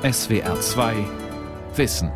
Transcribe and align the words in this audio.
SWR 0.00 0.60
2 0.60 0.94
Wissen. 1.74 2.12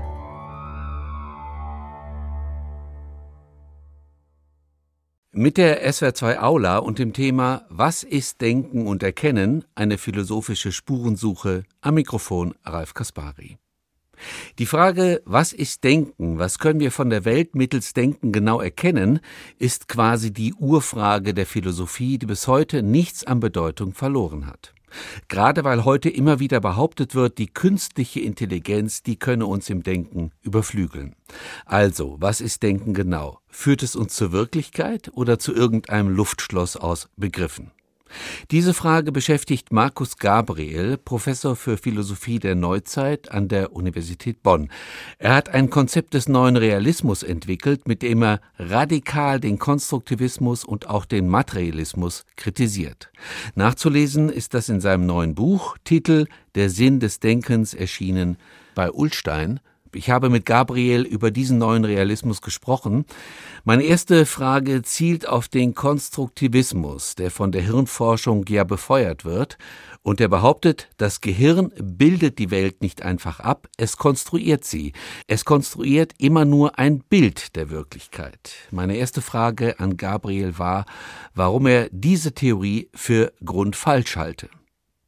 Mit 5.32 5.56
der 5.56 5.84
SWR2 5.90 6.38
Aula 6.38 6.78
und 6.78 7.00
dem 7.00 7.12
Thema 7.12 7.66
Was 7.70 8.04
ist 8.04 8.40
Denken 8.40 8.86
und 8.86 9.02
Erkennen? 9.02 9.64
Eine 9.74 9.98
philosophische 9.98 10.70
Spurensuche 10.70 11.64
am 11.80 11.94
Mikrofon 11.94 12.54
Ralf 12.64 12.94
Kaspari. 12.94 13.58
Die 14.60 14.66
Frage, 14.66 15.20
was 15.24 15.52
ist 15.52 15.82
Denken, 15.82 16.38
was 16.38 16.60
können 16.60 16.78
wir 16.78 16.92
von 16.92 17.10
der 17.10 17.24
Welt 17.24 17.56
mittels 17.56 17.94
Denken 17.94 18.30
genau 18.30 18.60
erkennen, 18.60 19.18
ist 19.58 19.88
quasi 19.88 20.32
die 20.32 20.54
Urfrage 20.54 21.34
der 21.34 21.46
Philosophie, 21.46 22.18
die 22.18 22.26
bis 22.26 22.46
heute 22.46 22.84
nichts 22.84 23.24
an 23.24 23.40
Bedeutung 23.40 23.92
verloren 23.92 24.46
hat. 24.46 24.72
Gerade 25.28 25.64
weil 25.64 25.84
heute 25.84 26.08
immer 26.08 26.38
wieder 26.40 26.60
behauptet 26.60 27.14
wird, 27.14 27.38
die 27.38 27.46
künstliche 27.46 28.20
Intelligenz, 28.20 29.02
die 29.02 29.16
könne 29.16 29.46
uns 29.46 29.68
im 29.70 29.82
Denken 29.82 30.30
überflügeln. 30.42 31.14
Also, 31.64 32.16
was 32.20 32.40
ist 32.40 32.62
Denken 32.62 32.94
genau? 32.94 33.40
Führt 33.48 33.82
es 33.82 33.96
uns 33.96 34.14
zur 34.14 34.32
Wirklichkeit 34.32 35.10
oder 35.14 35.38
zu 35.38 35.54
irgendeinem 35.54 36.08
Luftschloss 36.08 36.76
aus 36.76 37.08
Begriffen? 37.16 37.70
Diese 38.50 38.74
Frage 38.74 39.12
beschäftigt 39.12 39.72
Markus 39.72 40.16
Gabriel, 40.16 40.96
Professor 40.96 41.56
für 41.56 41.76
Philosophie 41.76 42.38
der 42.38 42.54
Neuzeit 42.54 43.30
an 43.30 43.48
der 43.48 43.72
Universität 43.72 44.42
Bonn. 44.42 44.70
Er 45.18 45.34
hat 45.34 45.48
ein 45.48 45.70
Konzept 45.70 46.14
des 46.14 46.28
neuen 46.28 46.56
Realismus 46.56 47.22
entwickelt, 47.22 47.88
mit 47.88 48.02
dem 48.02 48.22
er 48.22 48.40
radikal 48.58 49.40
den 49.40 49.58
Konstruktivismus 49.58 50.64
und 50.64 50.88
auch 50.88 51.04
den 51.04 51.28
Materialismus 51.28 52.24
kritisiert. 52.36 53.10
Nachzulesen 53.54 54.28
ist 54.28 54.54
das 54.54 54.68
in 54.68 54.80
seinem 54.80 55.06
neuen 55.06 55.34
Buch, 55.34 55.76
Titel 55.84 56.26
Der 56.54 56.70
Sinn 56.70 57.00
des 57.00 57.20
Denkens, 57.20 57.74
erschienen 57.74 58.36
bei 58.74 58.90
Ullstein 58.90 59.60
ich 59.94 60.10
habe 60.10 60.30
mit 60.30 60.46
Gabriel 60.46 61.02
über 61.02 61.30
diesen 61.30 61.58
neuen 61.58 61.84
Realismus 61.84 62.42
gesprochen. 62.42 63.04
Meine 63.64 63.84
erste 63.84 64.26
Frage 64.26 64.82
zielt 64.82 65.28
auf 65.28 65.48
den 65.48 65.74
Konstruktivismus, 65.74 67.14
der 67.14 67.30
von 67.30 67.52
der 67.52 67.62
Hirnforschung 67.62 68.44
ja 68.48 68.64
befeuert 68.64 69.24
wird 69.24 69.58
und 70.02 70.18
der 70.20 70.28
behauptet, 70.28 70.88
das 70.96 71.20
Gehirn 71.20 71.72
bildet 71.80 72.38
die 72.38 72.50
Welt 72.50 72.82
nicht 72.82 73.02
einfach 73.02 73.40
ab, 73.40 73.68
es 73.76 73.96
konstruiert 73.96 74.64
sie. 74.64 74.92
Es 75.28 75.44
konstruiert 75.44 76.12
immer 76.18 76.44
nur 76.44 76.78
ein 76.78 77.00
Bild 77.00 77.54
der 77.54 77.70
Wirklichkeit. 77.70 78.54
Meine 78.70 78.96
erste 78.96 79.22
Frage 79.22 79.78
an 79.78 79.96
Gabriel 79.96 80.58
war, 80.58 80.86
warum 81.34 81.66
er 81.66 81.88
diese 81.92 82.32
Theorie 82.32 82.88
für 82.94 83.32
grundfalsch 83.44 84.16
halte. 84.16 84.48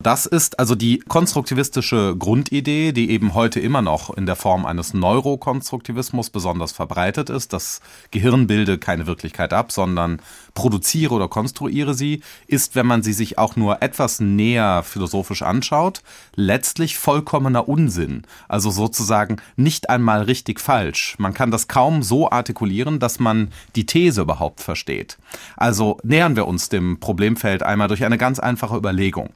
Das 0.04 0.26
ist 0.26 0.58
also 0.58 0.74
die 0.74 0.98
konstruktivistische 0.98 2.14
Grundidee, 2.18 2.92
die 2.92 3.10
eben 3.10 3.32
heute 3.32 3.58
immer 3.58 3.80
noch 3.80 4.14
in 4.14 4.26
der 4.26 4.36
Form 4.36 4.66
eines 4.66 4.92
Neurokonstruktivismus 4.92 6.28
besonders 6.28 6.72
verbreitet 6.72 7.30
ist. 7.30 7.54
Das 7.54 7.80
Gehirn 8.10 8.46
bilde 8.46 8.76
keine 8.76 9.06
Wirklichkeit 9.06 9.54
ab, 9.54 9.72
sondern 9.72 10.20
produziere 10.52 11.14
oder 11.14 11.28
konstruiere 11.28 11.94
sie, 11.94 12.20
ist, 12.46 12.76
wenn 12.76 12.86
man 12.86 13.02
sie 13.02 13.14
sich 13.14 13.38
auch 13.38 13.56
nur 13.56 13.80
etwas 13.80 14.20
näher 14.20 14.82
philosophisch 14.82 15.40
anschaut, 15.40 16.02
letztlich 16.36 16.98
vollkommener 16.98 17.66
Unsinn. 17.66 18.26
Also 18.46 18.70
sozusagen 18.70 19.38
nicht 19.56 19.88
einmal 19.88 20.24
richtig 20.24 20.60
falsch. 20.60 21.16
Man 21.16 21.32
kann 21.32 21.50
das 21.50 21.66
kaum 21.66 22.02
so 22.02 22.30
artikulieren, 22.30 22.98
dass 22.98 23.20
man 23.20 23.48
die 23.74 23.86
These 23.86 24.20
überhaupt 24.20 24.60
versteht. 24.60 25.16
Also 25.56 25.96
nähern 26.02 26.36
wir 26.36 26.46
uns 26.46 26.68
dem 26.68 27.00
Problemfeld 27.00 27.62
einmal 27.62 27.88
durch 27.88 28.04
eine 28.04 28.18
ganz 28.18 28.38
einfache 28.38 28.76
Überlegung 28.76 29.30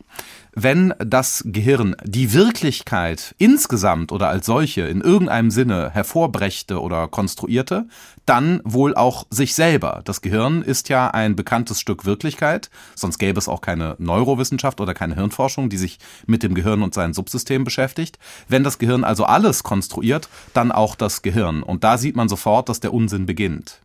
wenn 0.62 0.92
das 0.98 1.44
Gehirn 1.46 1.94
die 2.02 2.32
Wirklichkeit 2.32 3.34
insgesamt 3.38 4.10
oder 4.10 4.28
als 4.28 4.46
solche 4.46 4.82
in 4.82 5.00
irgendeinem 5.00 5.52
Sinne 5.52 5.90
hervorbrächte 5.90 6.80
oder 6.80 7.06
konstruierte, 7.06 7.86
dann 8.26 8.60
wohl 8.64 8.94
auch 8.94 9.26
sich 9.30 9.54
selber. 9.54 10.02
Das 10.04 10.20
Gehirn 10.20 10.62
ist 10.62 10.88
ja 10.88 11.10
ein 11.10 11.36
bekanntes 11.36 11.80
Stück 11.80 12.04
Wirklichkeit, 12.04 12.70
sonst 12.94 13.18
gäbe 13.18 13.38
es 13.38 13.48
auch 13.48 13.60
keine 13.60 13.94
Neurowissenschaft 13.98 14.80
oder 14.80 14.94
keine 14.94 15.14
Hirnforschung, 15.14 15.70
die 15.70 15.78
sich 15.78 15.98
mit 16.26 16.42
dem 16.42 16.54
Gehirn 16.54 16.82
und 16.82 16.92
seinen 16.92 17.14
Subsystemen 17.14 17.64
beschäftigt. 17.64 18.18
Wenn 18.48 18.64
das 18.64 18.78
Gehirn 18.78 19.04
also 19.04 19.24
alles 19.24 19.62
konstruiert, 19.62 20.28
dann 20.54 20.72
auch 20.72 20.96
das 20.96 21.22
Gehirn. 21.22 21.62
Und 21.62 21.84
da 21.84 21.98
sieht 21.98 22.16
man 22.16 22.28
sofort, 22.28 22.68
dass 22.68 22.80
der 22.80 22.92
Unsinn 22.92 23.26
beginnt. 23.26 23.80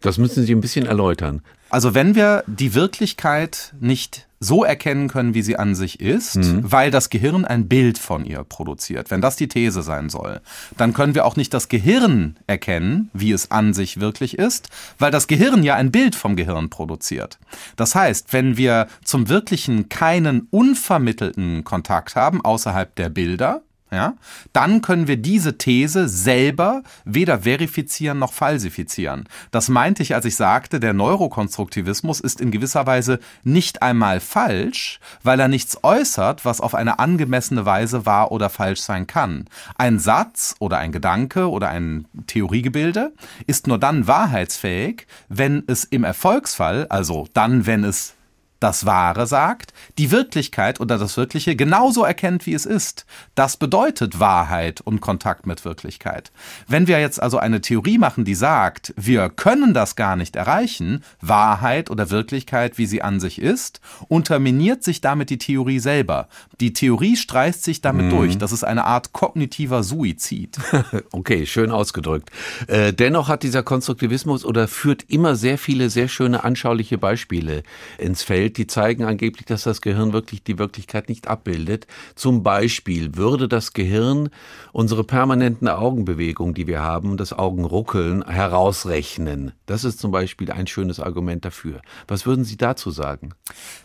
Das 0.00 0.18
müssen 0.18 0.44
Sie 0.44 0.54
ein 0.54 0.60
bisschen 0.60 0.86
erläutern. 0.86 1.42
Also 1.70 1.94
wenn 1.94 2.14
wir 2.14 2.44
die 2.46 2.74
Wirklichkeit 2.74 3.74
nicht 3.80 4.27
so 4.40 4.64
erkennen 4.64 5.08
können, 5.08 5.34
wie 5.34 5.42
sie 5.42 5.56
an 5.56 5.74
sich 5.74 6.00
ist, 6.00 6.36
mhm. 6.36 6.60
weil 6.62 6.90
das 6.90 7.10
Gehirn 7.10 7.44
ein 7.44 7.68
Bild 7.68 7.98
von 7.98 8.24
ihr 8.24 8.44
produziert, 8.44 9.10
wenn 9.10 9.20
das 9.20 9.36
die 9.36 9.48
These 9.48 9.82
sein 9.82 10.08
soll, 10.08 10.40
dann 10.76 10.94
können 10.94 11.14
wir 11.14 11.24
auch 11.24 11.36
nicht 11.36 11.52
das 11.54 11.68
Gehirn 11.68 12.36
erkennen, 12.46 13.10
wie 13.12 13.32
es 13.32 13.50
an 13.50 13.74
sich 13.74 14.00
wirklich 14.00 14.38
ist, 14.38 14.68
weil 14.98 15.10
das 15.10 15.26
Gehirn 15.26 15.62
ja 15.62 15.74
ein 15.74 15.90
Bild 15.90 16.14
vom 16.14 16.36
Gehirn 16.36 16.70
produziert. 16.70 17.38
Das 17.76 17.94
heißt, 17.94 18.32
wenn 18.32 18.56
wir 18.56 18.86
zum 19.04 19.28
Wirklichen 19.28 19.88
keinen 19.88 20.46
unvermittelten 20.50 21.64
Kontakt 21.64 22.14
haben 22.14 22.44
außerhalb 22.44 22.94
der 22.94 23.08
Bilder, 23.08 23.62
ja, 23.90 24.14
dann 24.52 24.82
können 24.82 25.06
wir 25.06 25.16
diese 25.16 25.56
These 25.56 26.08
selber 26.08 26.82
weder 27.04 27.40
verifizieren 27.40 28.18
noch 28.18 28.32
falsifizieren. 28.32 29.24
Das 29.50 29.68
meinte 29.68 30.02
ich, 30.02 30.14
als 30.14 30.26
ich 30.26 30.36
sagte, 30.36 30.78
der 30.78 30.92
Neurokonstruktivismus 30.92 32.20
ist 32.20 32.40
in 32.40 32.50
gewisser 32.50 32.86
Weise 32.86 33.18
nicht 33.44 33.82
einmal 33.82 34.20
falsch, 34.20 35.00
weil 35.22 35.40
er 35.40 35.48
nichts 35.48 35.78
äußert, 35.82 36.44
was 36.44 36.60
auf 36.60 36.74
eine 36.74 36.98
angemessene 36.98 37.64
Weise 37.64 38.04
wahr 38.04 38.30
oder 38.30 38.50
falsch 38.50 38.80
sein 38.80 39.06
kann. 39.06 39.46
Ein 39.76 39.98
Satz 39.98 40.54
oder 40.58 40.78
ein 40.78 40.92
Gedanke 40.92 41.48
oder 41.48 41.68
ein 41.70 42.06
Theoriegebilde 42.26 43.12
ist 43.46 43.66
nur 43.66 43.78
dann 43.78 44.06
wahrheitsfähig, 44.06 45.06
wenn 45.28 45.64
es 45.66 45.84
im 45.84 46.04
Erfolgsfall, 46.04 46.86
also 46.88 47.26
dann, 47.32 47.66
wenn 47.66 47.84
es 47.84 48.17
das 48.60 48.86
Wahre 48.86 49.26
sagt, 49.26 49.72
die 49.98 50.10
Wirklichkeit 50.10 50.80
oder 50.80 50.98
das 50.98 51.16
Wirkliche 51.16 51.54
genauso 51.54 52.04
erkennt, 52.04 52.46
wie 52.46 52.54
es 52.54 52.66
ist. 52.66 53.06
Das 53.34 53.56
bedeutet 53.56 54.18
Wahrheit 54.18 54.80
und 54.80 55.00
Kontakt 55.00 55.46
mit 55.46 55.64
Wirklichkeit. 55.64 56.32
Wenn 56.66 56.86
wir 56.86 57.00
jetzt 57.00 57.22
also 57.22 57.38
eine 57.38 57.60
Theorie 57.60 57.98
machen, 57.98 58.24
die 58.24 58.34
sagt, 58.34 58.92
wir 58.96 59.28
können 59.28 59.74
das 59.74 59.94
gar 59.94 60.16
nicht 60.16 60.34
erreichen, 60.34 61.04
Wahrheit 61.20 61.90
oder 61.90 62.10
Wirklichkeit, 62.10 62.78
wie 62.78 62.86
sie 62.86 63.02
an 63.02 63.20
sich 63.20 63.40
ist, 63.40 63.80
unterminiert 64.08 64.82
sich 64.82 65.00
damit 65.00 65.30
die 65.30 65.38
Theorie 65.38 65.78
selber. 65.78 66.28
Die 66.60 66.72
Theorie 66.72 67.16
streicht 67.16 67.62
sich 67.62 67.80
damit 67.80 68.06
mhm. 68.06 68.10
durch. 68.10 68.38
Das 68.38 68.52
ist 68.52 68.64
eine 68.64 68.84
Art 68.84 69.12
kognitiver 69.12 69.84
Suizid. 69.84 70.58
okay, 71.12 71.46
schön 71.46 71.70
ausgedrückt. 71.70 72.30
Äh, 72.66 72.92
dennoch 72.92 73.28
hat 73.28 73.44
dieser 73.44 73.62
Konstruktivismus 73.62 74.44
oder 74.44 74.66
führt 74.66 75.04
immer 75.08 75.36
sehr 75.36 75.58
viele 75.58 75.90
sehr 75.90 76.08
schöne 76.08 76.42
anschauliche 76.42 76.98
Beispiele 76.98 77.62
ins 77.98 78.22
Feld 78.22 78.47
Welt, 78.48 78.56
die 78.56 78.66
zeigen 78.66 79.04
angeblich, 79.04 79.46
dass 79.46 79.64
das 79.64 79.80
Gehirn 79.80 80.12
wirklich 80.12 80.42
die 80.42 80.58
Wirklichkeit 80.58 81.08
nicht 81.08 81.28
abbildet. 81.28 81.86
Zum 82.14 82.42
Beispiel 82.42 83.16
würde 83.16 83.48
das 83.48 83.72
Gehirn 83.72 84.30
unsere 84.72 85.04
permanenten 85.04 85.68
Augenbewegungen, 85.68 86.54
die 86.54 86.66
wir 86.66 86.80
haben, 86.80 87.16
das 87.16 87.32
Augenruckeln, 87.32 88.24
herausrechnen. 88.26 89.52
Das 89.66 89.84
ist 89.84 89.98
zum 89.98 90.10
Beispiel 90.10 90.50
ein 90.50 90.66
schönes 90.66 91.00
Argument 91.00 91.44
dafür. 91.44 91.80
Was 92.06 92.26
würden 92.26 92.44
Sie 92.44 92.56
dazu 92.56 92.90
sagen? 92.90 93.34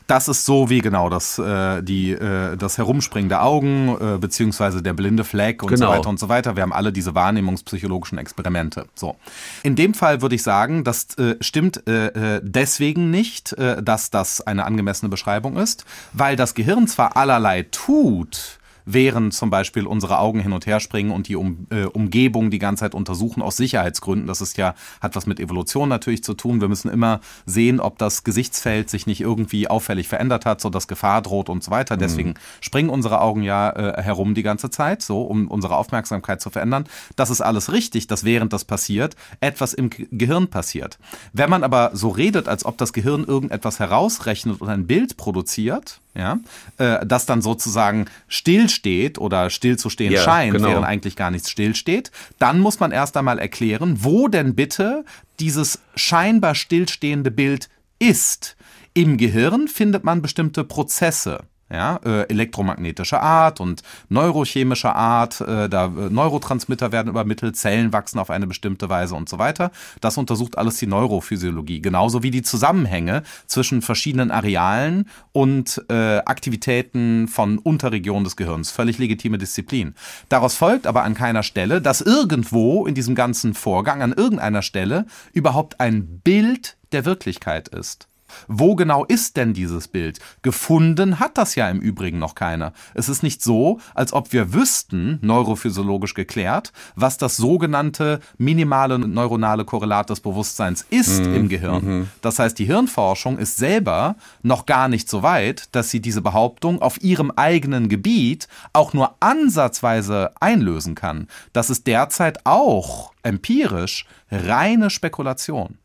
Das 0.08 0.28
ist 0.28 0.46
so 0.46 0.70
wie 0.70 0.80
genau 0.80 1.10
das, 1.10 1.40
äh, 1.40 1.82
die, 1.82 2.12
äh, 2.12 2.58
das 2.58 2.78
Herumspringen 2.78 3.30
der 3.30 3.44
Augen, 3.44 3.90
äh, 4.00 4.18
beziehungsweise 4.18 4.82
der 4.82 4.94
blinde 4.94 5.24
Fleck 5.24 5.64
und 5.64 5.70
genau. 5.70 5.88
so 5.88 5.98
weiter 5.98 6.10
und 6.10 6.20
so 6.20 6.30
weiter. 6.30 6.56
Wir 6.56 6.64
haben 6.64 6.74
alle 6.74 6.92
diese 6.92 7.16
wahrnehmungspsychologischen 7.16 8.18
Experimente. 8.18 8.86
So. 8.96 9.16
In 9.64 9.76
dem 9.76 9.94
Fall 9.94 10.22
würde 10.22 10.36
ich 10.36 10.44
sagen, 10.44 10.84
das 10.84 11.18
äh, 11.18 11.36
stimmt 11.42 11.88
äh, 11.88 12.38
äh 12.38 12.42
deswegen 12.44 13.10
nicht, 13.12 13.56
dass 13.58 14.10
das 14.10 14.42
eine 14.54 14.66
angemessene 14.66 15.10
Beschreibung 15.10 15.58
ist, 15.58 15.86
weil 16.14 16.36
das 16.36 16.54
Gehirn 16.54 16.88
zwar 16.88 17.18
allerlei 17.18 17.64
tut, 17.64 18.60
während 18.86 19.34
zum 19.34 19.50
Beispiel 19.50 19.86
unsere 19.86 20.20
Augen 20.20 20.40
hin 20.40 20.54
und 20.54 20.66
her 20.66 20.80
springen 20.80 21.12
und 21.12 21.28
die 21.28 21.36
um, 21.36 21.68
äh, 21.70 21.86
Umgebung 21.86 22.52
die 22.52 22.60
ganze 22.60 22.82
Zeit 22.82 22.96
untersuchen 22.96 23.42
aus 23.42 23.58
Sicherheitsgründen. 23.58 24.28
Das 24.28 24.42
ist 24.42 24.58
ja, 24.58 24.76
hat 25.02 25.16
was 25.16 25.26
mit 25.26 25.40
Evolution 25.40 25.90
natürlich 25.90 26.24
zu 26.24 26.34
tun. 26.34 26.62
Wir 26.62 26.68
müssen 26.68 26.90
immer 26.90 27.20
sehen, 27.46 27.80
ob 27.80 27.98
das 27.98 28.24
Gesichtsfeld 28.24 28.90
sich 28.90 29.08
nicht 29.08 29.22
irgendwie 29.22 29.68
auffällig 29.68 30.08
verändert 30.08 30.46
hat, 30.46 30.62
so 30.62 30.70
dass 30.70 30.88
Gefahr 30.88 31.22
droht 31.22 31.50
und 31.50 31.64
so 31.64 31.72
weiter. 31.72 31.98
Deswegen 31.98 32.30
mhm. 32.30 32.36
springen 32.62 32.90
unsere 32.90 33.22
Augen 33.22 33.44
ja 33.44 33.70
äh, 33.72 34.02
herum 34.02 34.34
die 34.34 34.44
ganze 34.44 34.70
Zeit, 34.70 35.02
so, 35.02 35.24
um 35.24 35.48
unsere 35.48 35.78
Aufmerksamkeit 35.78 36.42
zu 36.42 36.50
verändern. 36.50 36.86
Das 37.16 37.30
ist 37.30 37.42
alles 37.42 37.72
richtig, 37.72 38.08
dass 38.08 38.24
während 38.24 38.54
das 38.54 38.66
passiert, 38.66 39.16
etwas 39.40 39.74
im 39.74 39.90
Gehirn 39.90 40.48
passiert. 40.48 41.00
Wenn 41.32 41.50
man 41.50 41.64
aber 41.64 41.92
so 41.94 42.10
redet, 42.10 42.48
als 42.48 42.66
ob 42.66 42.78
das 42.78 42.94
Gehirn 42.94 43.24
irgendetwas 43.24 43.80
herausrechnet 43.80 44.62
und 44.62 44.70
ein 44.70 44.88
Bild 44.88 45.18
produziert, 45.18 46.02
ja, 46.16 46.40
äh, 46.78 47.06
das 47.06 47.26
dann 47.26 47.42
sozusagen 47.42 48.06
stillsteht 48.28 49.18
oder 49.18 49.50
stillzustehen 49.50 50.14
ja, 50.14 50.22
scheint, 50.22 50.54
genau. 50.54 50.70
während 50.70 50.86
eigentlich 50.86 51.16
gar 51.16 51.32
nichts 51.32 51.50
stillsteht, 51.50 52.12
dann 52.40 52.60
muss 52.60 52.80
man 52.80 52.92
erst 52.92 53.18
einmal 53.18 53.40
erklären, 53.40 54.04
wo 54.04 54.28
denn 54.28 54.56
bitte 54.56 55.06
dieses 55.40 55.80
scheinbar 55.96 56.56
stillstehende 56.56 57.32
Bild 57.32 57.70
ist. 58.00 58.56
Im 58.94 59.18
Gehirn 59.18 59.68
findet 59.68 60.04
man 60.04 60.22
bestimmte 60.22 60.64
Prozesse. 60.64 61.46
Ja, 61.74 62.00
äh, 62.06 62.30
elektromagnetischer 62.30 63.22
Art 63.22 63.60
und 63.60 63.82
neurochemischer 64.10 64.96
Art, 64.96 65.42
äh, 65.42 65.68
da 65.68 65.86
äh, 65.86 66.10
Neurotransmitter 66.10 66.92
werden 66.92 67.10
übermittelt, 67.10 67.58
Zellen 67.58 67.92
wachsen 67.92 68.20
auf 68.20 68.30
eine 68.30 68.46
bestimmte 68.46 68.90
Weise 68.90 69.16
und 69.16 69.28
so 69.28 69.40
weiter. 69.40 69.72
Das 70.00 70.18
untersucht 70.18 70.58
alles 70.58 70.78
die 70.78 70.86
Neurophysiologie, 70.86 71.82
genauso 71.82 72.22
wie 72.22 72.30
die 72.30 72.44
Zusammenhänge 72.44 73.24
zwischen 73.48 73.82
verschiedenen 73.82 74.30
Arealen 74.30 75.10
und 75.32 75.84
äh, 75.90 76.20
Aktivitäten 76.20 77.28
von 77.28 77.58
Unterregionen 77.58 78.24
des 78.24 78.36
Gehirns. 78.36 78.70
Völlig 78.70 79.00
legitime 79.00 79.40
Disziplin. 79.40 79.96
Daraus 80.30 80.56
folgt 80.56 80.86
aber 80.86 81.04
an 81.04 81.16
keiner 81.16 81.42
Stelle, 81.42 81.82
dass 81.82 82.02
irgendwo 82.02 82.86
in 82.86 82.94
diesem 82.94 83.16
ganzen 83.16 83.56
Vorgang, 83.56 84.04
an 84.04 84.14
irgendeiner 84.14 84.62
Stelle, 84.62 85.08
überhaupt 85.34 85.80
ein 85.80 86.20
Bild 86.20 86.78
der 86.92 87.06
Wirklichkeit 87.06 87.68
ist. 87.68 88.08
Wo 88.48 88.76
genau 88.76 89.06
ist 89.06 89.38
denn 89.38 89.54
dieses 89.54 89.88
Bild? 89.88 90.20
Gefunden 90.42 91.20
hat 91.20 91.38
das 91.38 91.56
ja 91.56 91.70
im 91.70 91.80
Übrigen 91.80 92.20
noch 92.20 92.36
keiner. 92.36 92.74
Es 92.94 93.10
ist 93.10 93.24
nicht 93.24 93.42
so, 93.42 93.80
als 93.96 94.14
ob 94.14 94.34
wir 94.34 94.54
wüssten, 94.54 95.20
neurophysiologisch 95.22 96.14
geklärt, 96.14 96.72
was 96.96 97.18
das 97.18 97.38
sogenannte 97.38 98.20
minimale 98.38 99.00
neuronale 99.00 99.66
Korrelat 99.66 100.10
des 100.10 100.20
Bewusstseins 100.20 100.86
ist 100.90 101.24
mhm. 101.24 101.36
im 101.36 101.50
Gehirn. 101.50 101.86
Mhm. 101.86 102.10
Das 102.22 102.40
heißt, 102.40 102.58
die 102.60 102.66
Hirnforschung 102.66 103.38
ist 103.38 103.58
selber 103.58 104.16
noch 104.42 104.66
gar 104.66 104.88
nicht 104.88 105.10
so 105.10 105.24
weit, 105.24 105.70
dass 105.74 105.90
sie 105.90 106.02
diese 106.02 106.22
Behauptung 106.22 106.82
auf 106.82 107.02
ihrem 107.02 107.32
eigenen 107.32 107.90
Gebiet 107.90 108.48
auch 108.74 108.94
nur 108.94 109.16
ansatzweise 109.20 110.32
einlösen 110.40 110.96
kann. 110.96 111.28
Das 111.54 111.70
ist 111.70 111.88
derzeit 111.88 112.46
auch 112.46 113.14
empirisch 113.24 114.06
reine 114.32 114.90
Spekulation. 114.90 115.78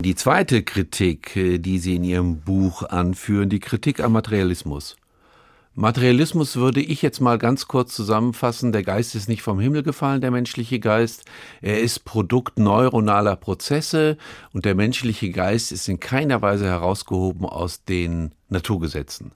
Die 0.00 0.14
zweite 0.14 0.62
Kritik, 0.62 1.36
äh, 1.36 1.58
die 1.58 1.78
Sie 1.78 1.96
in 1.96 2.04
Ihrem 2.04 2.40
Buch 2.40 2.82
anführen, 2.82 3.48
die 3.48 3.60
Kritik 3.60 4.00
am 4.00 4.12
Materialismus. 4.12 4.96
Materialismus 5.78 6.56
würde 6.56 6.80
ich 6.80 7.02
jetzt 7.02 7.20
mal 7.20 7.36
ganz 7.36 7.68
kurz 7.68 7.94
zusammenfassen. 7.94 8.72
Der 8.72 8.82
Geist 8.82 9.14
ist 9.14 9.28
nicht 9.28 9.42
vom 9.42 9.60
Himmel 9.60 9.82
gefallen, 9.82 10.22
der 10.22 10.30
menschliche 10.30 10.80
Geist. 10.80 11.26
Er 11.60 11.80
ist 11.80 12.06
Produkt 12.06 12.58
neuronaler 12.58 13.36
Prozesse 13.36 14.16
und 14.54 14.64
der 14.64 14.74
menschliche 14.74 15.30
Geist 15.30 15.72
ist 15.72 15.86
in 15.86 16.00
keiner 16.00 16.40
Weise 16.40 16.64
herausgehoben 16.64 17.44
aus 17.44 17.84
den 17.84 18.32
Naturgesetzen. 18.48 19.32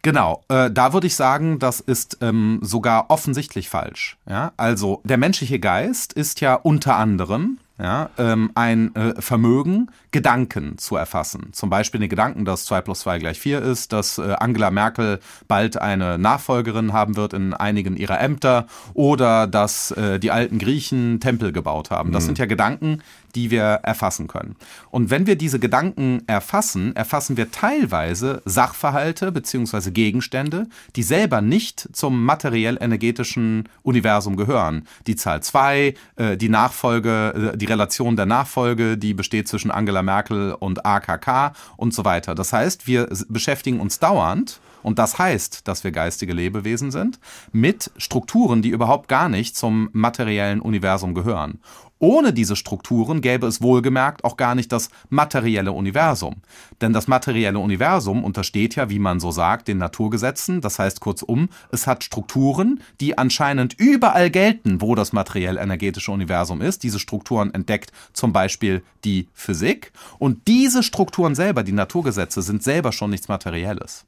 Genau, 0.00 0.42
äh, 0.48 0.70
da 0.70 0.94
würde 0.94 1.06
ich 1.06 1.14
sagen, 1.14 1.58
das 1.58 1.80
ist 1.80 2.18
ähm, 2.22 2.58
sogar 2.62 3.10
offensichtlich 3.10 3.68
falsch. 3.68 4.16
Ja? 4.26 4.52
Also 4.56 5.02
der 5.04 5.18
menschliche 5.18 5.60
Geist 5.60 6.14
ist 6.14 6.40
ja 6.40 6.54
unter 6.54 6.96
anderem 6.96 7.58
ja, 7.82 8.10
ähm, 8.16 8.52
ein 8.54 8.94
äh, 8.94 9.20
Vermögen, 9.20 9.90
Gedanken 10.12 10.78
zu 10.78 10.94
erfassen. 10.94 11.48
Zum 11.52 11.68
Beispiel 11.68 12.00
den 12.00 12.08
Gedanken, 12.08 12.44
dass 12.44 12.64
2 12.66 12.80
plus 12.82 13.00
2 13.00 13.18
gleich 13.18 13.40
4 13.40 13.60
ist, 13.60 13.92
dass 13.92 14.18
äh, 14.18 14.34
Angela 14.38 14.70
Merkel 14.70 15.18
bald 15.48 15.76
eine 15.78 16.16
Nachfolgerin 16.16 16.92
haben 16.92 17.16
wird 17.16 17.32
in 17.32 17.54
einigen 17.54 17.96
ihrer 17.96 18.20
Ämter 18.20 18.66
oder 18.94 19.46
dass 19.46 19.90
äh, 19.92 20.20
die 20.20 20.30
alten 20.30 20.58
Griechen 20.58 21.18
Tempel 21.18 21.50
gebaut 21.50 21.90
haben. 21.90 22.12
Das 22.12 22.24
mhm. 22.24 22.26
sind 22.26 22.38
ja 22.38 22.46
Gedanken, 22.46 23.02
die 23.34 23.50
wir 23.50 23.62
erfassen 23.62 24.28
können. 24.28 24.56
Und 24.90 25.10
wenn 25.10 25.26
wir 25.26 25.36
diese 25.36 25.58
Gedanken 25.58 26.22
erfassen, 26.26 26.94
erfassen 26.96 27.36
wir 27.36 27.50
teilweise 27.50 28.42
Sachverhalte 28.44 29.32
bzw. 29.32 29.90
Gegenstände, 29.90 30.66
die 30.96 31.02
selber 31.02 31.40
nicht 31.40 31.88
zum 31.92 32.24
materiell-energetischen 32.24 33.68
Universum 33.82 34.36
gehören. 34.36 34.86
Die 35.06 35.16
Zahl 35.16 35.42
2, 35.42 35.94
äh, 36.16 36.36
die 36.36 36.48
Nachfolge, 36.48 37.52
äh, 37.54 37.56
die 37.56 37.66
Relation 37.66 38.16
der 38.16 38.26
Nachfolge, 38.26 38.98
die 38.98 39.14
besteht 39.14 39.48
zwischen 39.48 39.70
Angela 39.70 40.02
Merkel 40.02 40.54
und 40.58 40.84
AKK 40.84 41.52
und 41.76 41.94
so 41.94 42.04
weiter. 42.04 42.34
Das 42.34 42.52
heißt, 42.52 42.86
wir 42.86 43.08
beschäftigen 43.28 43.80
uns 43.80 43.98
dauernd 43.98 44.60
und 44.82 44.98
das 44.98 45.18
heißt, 45.18 45.66
dass 45.68 45.84
wir 45.84 45.92
geistige 45.92 46.32
Lebewesen 46.32 46.90
sind, 46.90 47.18
mit 47.52 47.90
Strukturen, 47.96 48.62
die 48.62 48.70
überhaupt 48.70 49.08
gar 49.08 49.28
nicht 49.28 49.56
zum 49.56 49.88
materiellen 49.92 50.60
Universum 50.60 51.14
gehören. 51.14 51.60
Ohne 52.02 52.32
diese 52.32 52.56
Strukturen 52.56 53.20
gäbe 53.20 53.46
es 53.46 53.62
wohlgemerkt 53.62 54.24
auch 54.24 54.36
gar 54.36 54.56
nicht 54.56 54.72
das 54.72 54.90
materielle 55.08 55.70
Universum. 55.70 56.42
Denn 56.80 56.92
das 56.92 57.06
materielle 57.06 57.60
Universum 57.60 58.24
untersteht 58.24 58.74
ja, 58.74 58.90
wie 58.90 58.98
man 58.98 59.20
so 59.20 59.30
sagt, 59.30 59.68
den 59.68 59.78
Naturgesetzen. 59.78 60.60
Das 60.60 60.80
heißt 60.80 60.98
kurzum, 60.98 61.48
es 61.70 61.86
hat 61.86 62.02
Strukturen, 62.02 62.80
die 63.00 63.18
anscheinend 63.18 63.74
überall 63.78 64.30
gelten, 64.30 64.80
wo 64.80 64.96
das 64.96 65.12
materiell-energetische 65.12 66.10
Universum 66.10 66.60
ist. 66.60 66.82
Diese 66.82 66.98
Strukturen 66.98 67.54
entdeckt 67.54 67.92
zum 68.12 68.32
Beispiel 68.32 68.82
die 69.04 69.28
Physik. 69.32 69.92
Und 70.18 70.48
diese 70.48 70.82
Strukturen 70.82 71.36
selber, 71.36 71.62
die 71.62 71.70
Naturgesetze, 71.70 72.42
sind 72.42 72.64
selber 72.64 72.90
schon 72.90 73.10
nichts 73.10 73.28
Materielles. 73.28 74.06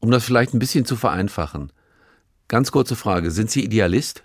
Um 0.00 0.10
das 0.10 0.24
vielleicht 0.24 0.54
ein 0.54 0.58
bisschen 0.58 0.86
zu 0.86 0.96
vereinfachen. 0.96 1.70
Ganz 2.48 2.72
kurze 2.72 2.96
Frage. 2.96 3.30
Sind 3.30 3.50
Sie 3.50 3.62
Idealist? 3.62 4.22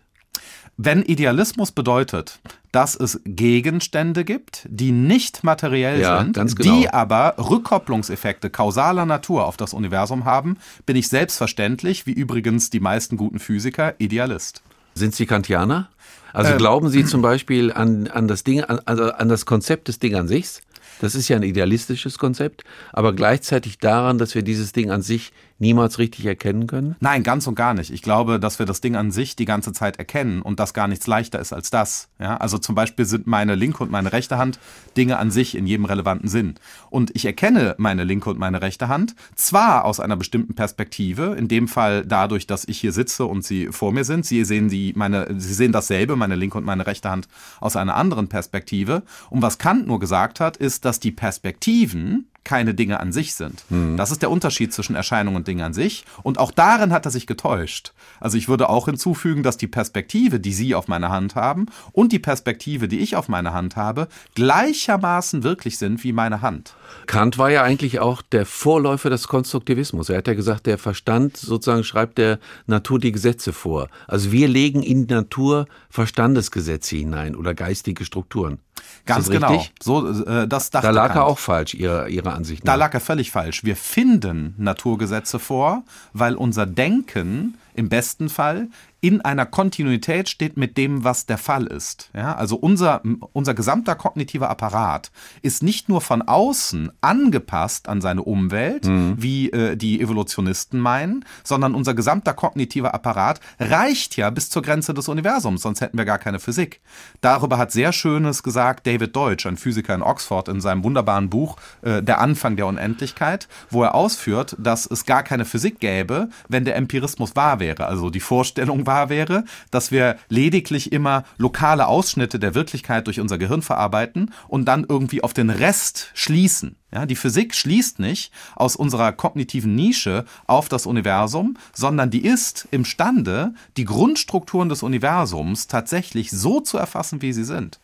Wenn 0.77 1.03
Idealismus 1.03 1.71
bedeutet, 1.71 2.39
dass 2.71 2.95
es 2.95 3.21
Gegenstände 3.25 4.23
gibt, 4.23 4.65
die 4.69 4.91
nicht 4.91 5.43
materiell 5.43 5.99
ja, 5.99 6.19
sind, 6.19 6.55
genau. 6.55 6.79
die 6.79 6.89
aber 6.89 7.35
Rückkopplungseffekte 7.37 8.49
kausaler 8.49 9.05
Natur 9.05 9.45
auf 9.45 9.57
das 9.57 9.73
Universum 9.73 10.25
haben, 10.25 10.57
bin 10.85 10.95
ich 10.95 11.09
selbstverständlich, 11.09 12.07
wie 12.07 12.13
übrigens 12.13 12.69
die 12.69 12.79
meisten 12.79 13.17
guten 13.17 13.39
Physiker, 13.39 13.95
Idealist. 13.99 14.63
Sind 14.95 15.13
Sie 15.13 15.25
Kantianer? 15.25 15.89
Also 16.33 16.53
ähm, 16.53 16.57
glauben 16.57 16.89
Sie 16.89 17.05
zum 17.05 17.21
Beispiel 17.21 17.71
an, 17.71 18.07
an 18.07 18.27
das 18.27 18.43
Ding, 18.43 18.63
an, 18.63 18.79
also 18.85 19.11
an 19.11 19.29
das 19.29 19.45
Konzept 19.45 19.87
des 19.87 19.99
Ding 19.99 20.15
an 20.15 20.27
sich? 20.27 20.61
Das 20.99 21.15
ist 21.15 21.27
ja 21.29 21.35
ein 21.35 21.43
idealistisches 21.43 22.19
Konzept, 22.19 22.63
aber 22.93 23.13
gleichzeitig 23.13 23.79
daran, 23.79 24.17
dass 24.17 24.35
wir 24.35 24.43
dieses 24.43 24.71
Ding 24.71 24.91
an 24.91 25.01
sich 25.01 25.33
niemals 25.61 25.99
richtig 25.99 26.25
erkennen 26.25 26.67
können? 26.67 26.95
Nein, 26.99 27.23
ganz 27.23 27.47
und 27.47 27.55
gar 27.55 27.73
nicht. 27.73 27.91
Ich 27.91 28.01
glaube, 28.01 28.39
dass 28.39 28.59
wir 28.59 28.65
das 28.65 28.81
Ding 28.81 28.95
an 28.95 29.11
sich 29.11 29.35
die 29.35 29.45
ganze 29.45 29.71
Zeit 29.71 29.97
erkennen 29.97 30.41
und 30.41 30.59
dass 30.59 30.73
gar 30.73 30.87
nichts 30.87 31.07
leichter 31.07 31.39
ist 31.39 31.53
als 31.53 31.69
das. 31.69 32.09
Ja, 32.19 32.37
also 32.37 32.57
zum 32.57 32.75
Beispiel 32.75 33.05
sind 33.05 33.27
meine 33.27 33.55
linke 33.55 33.83
und 33.83 33.91
meine 33.91 34.11
rechte 34.11 34.37
Hand 34.37 34.59
Dinge 34.97 35.17
an 35.17 35.31
sich 35.31 35.55
in 35.55 35.67
jedem 35.67 35.85
relevanten 35.85 36.27
Sinn. 36.27 36.55
Und 36.89 37.15
ich 37.15 37.25
erkenne 37.25 37.75
meine 37.77 38.03
linke 38.03 38.29
und 38.29 38.39
meine 38.39 38.61
rechte 38.61 38.87
Hand 38.89 39.15
zwar 39.35 39.85
aus 39.85 39.99
einer 39.99 40.17
bestimmten 40.17 40.55
Perspektive, 40.55 41.35
in 41.37 41.47
dem 41.47 41.67
Fall 41.67 42.05
dadurch, 42.05 42.47
dass 42.47 42.67
ich 42.67 42.79
hier 42.79 42.91
sitze 42.91 43.25
und 43.25 43.45
sie 43.45 43.67
vor 43.67 43.93
mir 43.93 44.03
sind. 44.03 44.25
Sie 44.25 44.43
sehen 44.43 44.67
die, 44.67 44.93
meine, 44.95 45.27
sie 45.37 45.53
sehen 45.53 45.71
dasselbe, 45.71 46.15
meine 46.15 46.35
linke 46.35 46.57
und 46.57 46.65
meine 46.65 46.87
rechte 46.87 47.09
Hand 47.09 47.27
aus 47.59 47.75
einer 47.75 47.95
anderen 47.95 48.27
Perspektive. 48.27 49.03
Und 49.29 49.43
was 49.43 49.59
Kant 49.59 49.85
nur 49.85 49.99
gesagt 49.99 50.39
hat, 50.39 50.57
ist, 50.57 50.85
dass 50.85 50.99
die 50.99 51.11
Perspektiven 51.11 52.27
keine 52.43 52.73
Dinge 52.73 52.99
an 52.99 53.11
sich 53.11 53.35
sind. 53.35 53.63
Mhm. 53.69 53.97
Das 53.97 54.11
ist 54.11 54.21
der 54.21 54.31
Unterschied 54.31 54.73
zwischen 54.73 54.95
Erscheinung 54.95 55.35
und 55.35 55.47
Ding 55.47 55.61
an 55.61 55.73
sich. 55.73 56.05
Und 56.23 56.39
auch 56.39 56.51
darin 56.51 56.91
hat 56.91 57.05
er 57.05 57.11
sich 57.11 57.27
getäuscht. 57.27 57.93
Also 58.19 58.37
ich 58.37 58.47
würde 58.47 58.69
auch 58.69 58.85
hinzufügen, 58.85 59.43
dass 59.43 59.57
die 59.57 59.67
Perspektive, 59.67 60.39
die 60.39 60.53
Sie 60.53 60.73
auf 60.73 60.87
meine 60.87 61.09
Hand 61.09 61.35
haben 61.35 61.67
und 61.91 62.11
die 62.11 62.19
Perspektive, 62.19 62.87
die 62.87 62.99
ich 62.99 63.15
auf 63.15 63.27
meine 63.27 63.53
Hand 63.53 63.75
habe, 63.75 64.07
gleichermaßen 64.35 65.43
wirklich 65.43 65.77
sind 65.77 66.03
wie 66.03 66.13
meine 66.13 66.41
Hand. 66.41 66.73
Kant 67.05 67.37
war 67.37 67.49
ja 67.49 67.63
eigentlich 67.63 67.99
auch 67.99 68.21
der 68.21 68.45
Vorläufer 68.45 69.09
des 69.09 69.27
Konstruktivismus. 69.27 70.09
Er 70.09 70.17
hat 70.17 70.27
ja 70.27 70.33
gesagt, 70.33 70.65
der 70.65 70.77
Verstand 70.77 71.37
sozusagen 71.37 71.83
schreibt 71.83 72.17
der 72.17 72.39
Natur 72.67 72.99
die 72.99 73.11
Gesetze 73.11 73.53
vor. 73.53 73.87
Also 74.07 74.31
wir 74.31 74.47
legen 74.47 74.83
in 74.83 75.07
die 75.07 75.13
Natur 75.13 75.67
Verstandesgesetze 75.89 76.95
hinein 76.95 77.35
oder 77.35 77.53
geistige 77.53 78.05
Strukturen. 78.05 78.59
Ganz 79.05 79.29
genau. 79.29 79.63
So, 79.81 80.07
äh, 80.23 80.47
das 80.47 80.69
dachte 80.69 80.87
da 80.87 80.91
lag 80.91 81.07
Kant. 81.07 81.17
er 81.17 81.25
auch 81.25 81.39
falsch, 81.39 81.73
ihrer, 81.73 82.07
ihrer 82.07 82.33
Ansicht 82.33 82.63
nach. 82.63 82.73
Da 82.73 82.75
lag 82.75 82.93
er 82.93 82.99
völlig 82.99 83.31
falsch. 83.31 83.63
Wir 83.63 83.75
finden 83.75 84.55
Naturgesetze 84.57 85.39
vor, 85.39 85.83
weil 86.13 86.35
unser 86.35 86.65
Denken 86.65 87.57
im 87.73 87.89
besten 87.89 88.29
Fall 88.29 88.67
in 89.01 89.21
einer 89.21 89.47
Kontinuität 89.47 90.29
steht 90.29 90.57
mit 90.57 90.77
dem, 90.77 91.03
was 91.03 91.25
der 91.25 91.39
Fall 91.39 91.65
ist. 91.65 92.11
Ja, 92.13 92.35
also 92.35 92.55
unser, 92.55 93.01
unser 93.33 93.55
gesamter 93.55 93.95
kognitiver 93.95 94.51
Apparat 94.51 95.11
ist 95.41 95.63
nicht 95.63 95.89
nur 95.89 96.01
von 96.01 96.21
außen 96.21 96.91
angepasst 97.01 97.89
an 97.89 97.99
seine 97.99 98.21
Umwelt, 98.21 98.85
mhm. 98.85 99.15
wie 99.17 99.51
äh, 99.51 99.75
die 99.75 99.99
Evolutionisten 99.99 100.79
meinen, 100.79 101.25
sondern 101.43 101.73
unser 101.73 101.95
gesamter 101.95 102.33
kognitiver 102.33 102.93
Apparat 102.93 103.39
reicht 103.59 104.17
ja 104.17 104.29
bis 104.29 104.51
zur 104.51 104.61
Grenze 104.61 104.93
des 104.93 105.09
Universums, 105.09 105.63
sonst 105.63 105.81
hätten 105.81 105.97
wir 105.97 106.05
gar 106.05 106.19
keine 106.19 106.39
Physik. 106.39 106.79
Darüber 107.21 107.57
hat 107.57 107.71
sehr 107.71 107.93
Schönes 107.93 108.43
gesagt 108.43 108.85
David 108.85 109.15
Deutsch, 109.15 109.47
ein 109.47 109.57
Physiker 109.57 109.95
in 109.95 110.03
Oxford, 110.03 110.47
in 110.47 110.61
seinem 110.61 110.83
wunderbaren 110.83 111.29
Buch 111.29 111.57
äh, 111.81 112.03
Der 112.03 112.21
Anfang 112.21 112.55
der 112.55 112.67
Unendlichkeit, 112.67 113.47
wo 113.71 113.81
er 113.81 113.95
ausführt, 113.95 114.55
dass 114.59 114.85
es 114.85 115.07
gar 115.07 115.23
keine 115.23 115.45
Physik 115.45 115.79
gäbe, 115.79 116.29
wenn 116.47 116.65
der 116.65 116.75
Empirismus 116.75 117.35
wahr 117.35 117.59
wäre. 117.59 117.87
Also 117.87 118.11
die 118.11 118.19
Vorstellung 118.19 118.85
wahr 118.91 119.09
wäre, 119.09 119.45
dass 119.71 119.91
wir 119.91 120.17
lediglich 120.27 120.91
immer 120.91 121.23
lokale 121.37 121.87
Ausschnitte 121.87 122.39
der 122.39 122.55
Wirklichkeit 122.55 123.07
durch 123.07 123.21
unser 123.21 123.37
Gehirn 123.37 123.61
verarbeiten 123.61 124.33
und 124.49 124.65
dann 124.65 124.85
irgendwie 124.87 125.23
auf 125.23 125.33
den 125.33 125.49
Rest 125.49 126.11
schließen. 126.13 126.75
Ja, 126.93 127.05
die 127.05 127.15
Physik 127.15 127.55
schließt 127.55 127.99
nicht 127.99 128.33
aus 128.53 128.75
unserer 128.75 129.13
kognitiven 129.13 129.75
Nische 129.75 130.25
auf 130.45 130.67
das 130.67 130.85
Universum, 130.85 131.55
sondern 131.71 132.09
die 132.09 132.25
ist 132.25 132.67
imstande, 132.71 133.53
die 133.77 133.85
Grundstrukturen 133.85 134.67
des 134.67 134.83
Universums 134.83 135.67
tatsächlich 135.67 136.31
so 136.31 136.59
zu 136.59 136.77
erfassen, 136.77 137.21
wie 137.21 137.31
sie 137.31 137.45
sind. 137.45 137.79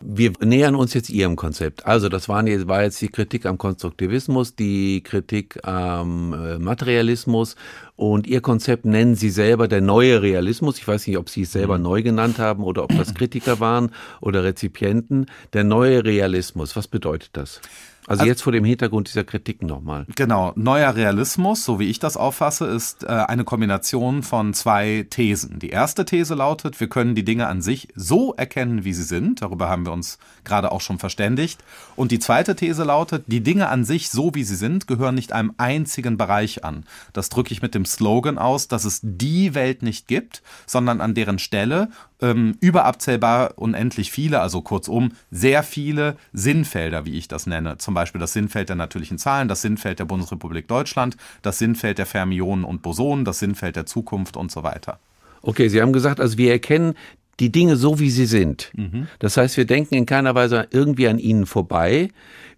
Wir 0.00 0.32
nähern 0.40 0.74
uns 0.74 0.92
jetzt 0.94 1.08
Ihrem 1.08 1.36
Konzept. 1.36 1.86
Also 1.86 2.08
das 2.08 2.28
war 2.28 2.44
jetzt 2.46 3.00
die 3.00 3.08
Kritik 3.08 3.46
am 3.46 3.56
Konstruktivismus, 3.56 4.54
die 4.54 5.02
Kritik 5.02 5.66
am 5.66 6.32
äh, 6.34 6.58
Materialismus 6.58 7.56
und 7.96 8.26
Ihr 8.26 8.42
Konzept 8.42 8.84
nennen 8.84 9.14
Sie 9.14 9.30
selber 9.30 9.68
der 9.68 9.80
neue 9.80 10.20
Realismus. 10.20 10.78
Ich 10.78 10.86
weiß 10.86 11.06
nicht, 11.06 11.16
ob 11.16 11.30
Sie 11.30 11.42
es 11.42 11.52
selber 11.52 11.78
mhm. 11.78 11.84
neu 11.84 12.02
genannt 12.02 12.38
haben 12.38 12.62
oder 12.62 12.84
ob 12.84 12.96
das 12.96 13.14
Kritiker 13.14 13.58
waren 13.58 13.90
oder 14.20 14.44
Rezipienten. 14.44 15.26
Der 15.54 15.64
neue 15.64 16.04
Realismus, 16.04 16.76
was 16.76 16.88
bedeutet 16.88 17.30
das? 17.32 17.60
Also, 18.06 18.20
also, 18.20 18.30
jetzt 18.30 18.42
vor 18.42 18.52
dem 18.52 18.64
Hintergrund 18.64 19.08
dieser 19.08 19.24
Kritiken 19.24 19.66
nochmal. 19.66 20.06
Genau, 20.14 20.52
neuer 20.54 20.94
Realismus, 20.94 21.64
so 21.64 21.80
wie 21.80 21.90
ich 21.90 21.98
das 21.98 22.16
auffasse, 22.16 22.66
ist 22.66 23.02
äh, 23.02 23.08
eine 23.08 23.44
Kombination 23.44 24.22
von 24.22 24.54
zwei 24.54 25.06
Thesen. 25.10 25.58
Die 25.58 25.70
erste 25.70 26.04
These 26.04 26.34
lautet, 26.34 26.78
wir 26.78 26.88
können 26.88 27.16
die 27.16 27.24
Dinge 27.24 27.48
an 27.48 27.62
sich 27.62 27.88
so 27.96 28.32
erkennen, 28.34 28.84
wie 28.84 28.92
sie 28.92 29.02
sind. 29.02 29.42
Darüber 29.42 29.68
haben 29.68 29.84
wir 29.84 29.92
uns 29.92 30.18
gerade 30.44 30.70
auch 30.70 30.80
schon 30.80 30.98
verständigt. 30.98 31.64
Und 31.96 32.12
die 32.12 32.20
zweite 32.20 32.54
These 32.54 32.84
lautet, 32.84 33.24
die 33.26 33.42
Dinge 33.42 33.68
an 33.68 33.84
sich 33.84 34.08
so, 34.10 34.34
wie 34.34 34.44
sie 34.44 34.56
sind, 34.56 34.86
gehören 34.86 35.16
nicht 35.16 35.32
einem 35.32 35.52
einzigen 35.56 36.16
Bereich 36.16 36.64
an. 36.64 36.84
Das 37.12 37.28
drücke 37.28 37.52
ich 37.52 37.60
mit 37.60 37.74
dem 37.74 37.84
Slogan 37.84 38.38
aus, 38.38 38.68
dass 38.68 38.84
es 38.84 39.00
die 39.02 39.54
Welt 39.54 39.82
nicht 39.82 40.06
gibt, 40.06 40.42
sondern 40.66 41.00
an 41.00 41.14
deren 41.14 41.40
Stelle 41.40 41.88
ähm, 42.20 42.56
überabzählbar 42.60 43.54
unendlich 43.56 44.10
viele, 44.10 44.40
also 44.40 44.62
kurzum 44.62 45.12
sehr 45.30 45.62
viele 45.62 46.16
Sinnfelder, 46.32 47.04
wie 47.04 47.18
ich 47.18 47.28
das 47.28 47.46
nenne. 47.46 47.78
Zum 47.78 47.94
Beispiel 47.94 48.20
das 48.20 48.32
Sinnfeld 48.32 48.68
der 48.68 48.76
natürlichen 48.76 49.18
Zahlen, 49.18 49.48
das 49.48 49.62
Sinnfeld 49.62 49.98
der 49.98 50.04
Bundesrepublik 50.04 50.68
Deutschland, 50.68 51.16
das 51.42 51.58
Sinnfeld 51.58 51.98
der 51.98 52.06
Fermionen 52.06 52.64
und 52.64 52.82
Bosonen, 52.82 53.24
das 53.24 53.38
Sinnfeld 53.38 53.76
der 53.76 53.86
Zukunft 53.86 54.36
und 54.36 54.50
so 54.50 54.62
weiter. 54.62 54.98
Okay, 55.42 55.68
Sie 55.68 55.80
haben 55.80 55.92
gesagt, 55.92 56.20
also 56.20 56.38
wir 56.38 56.50
erkennen 56.50 56.94
die 57.40 57.52
Dinge 57.52 57.76
so, 57.76 57.98
wie 58.00 58.10
sie 58.10 58.26
sind. 58.26 58.70
Mhm. 58.74 59.08
Das 59.18 59.36
heißt, 59.36 59.56
wir 59.56 59.66
denken 59.66 59.94
in 59.94 60.06
keiner 60.06 60.34
Weise 60.34 60.68
irgendwie 60.70 61.08
an 61.08 61.18
ihnen 61.18 61.46
vorbei. 61.46 62.08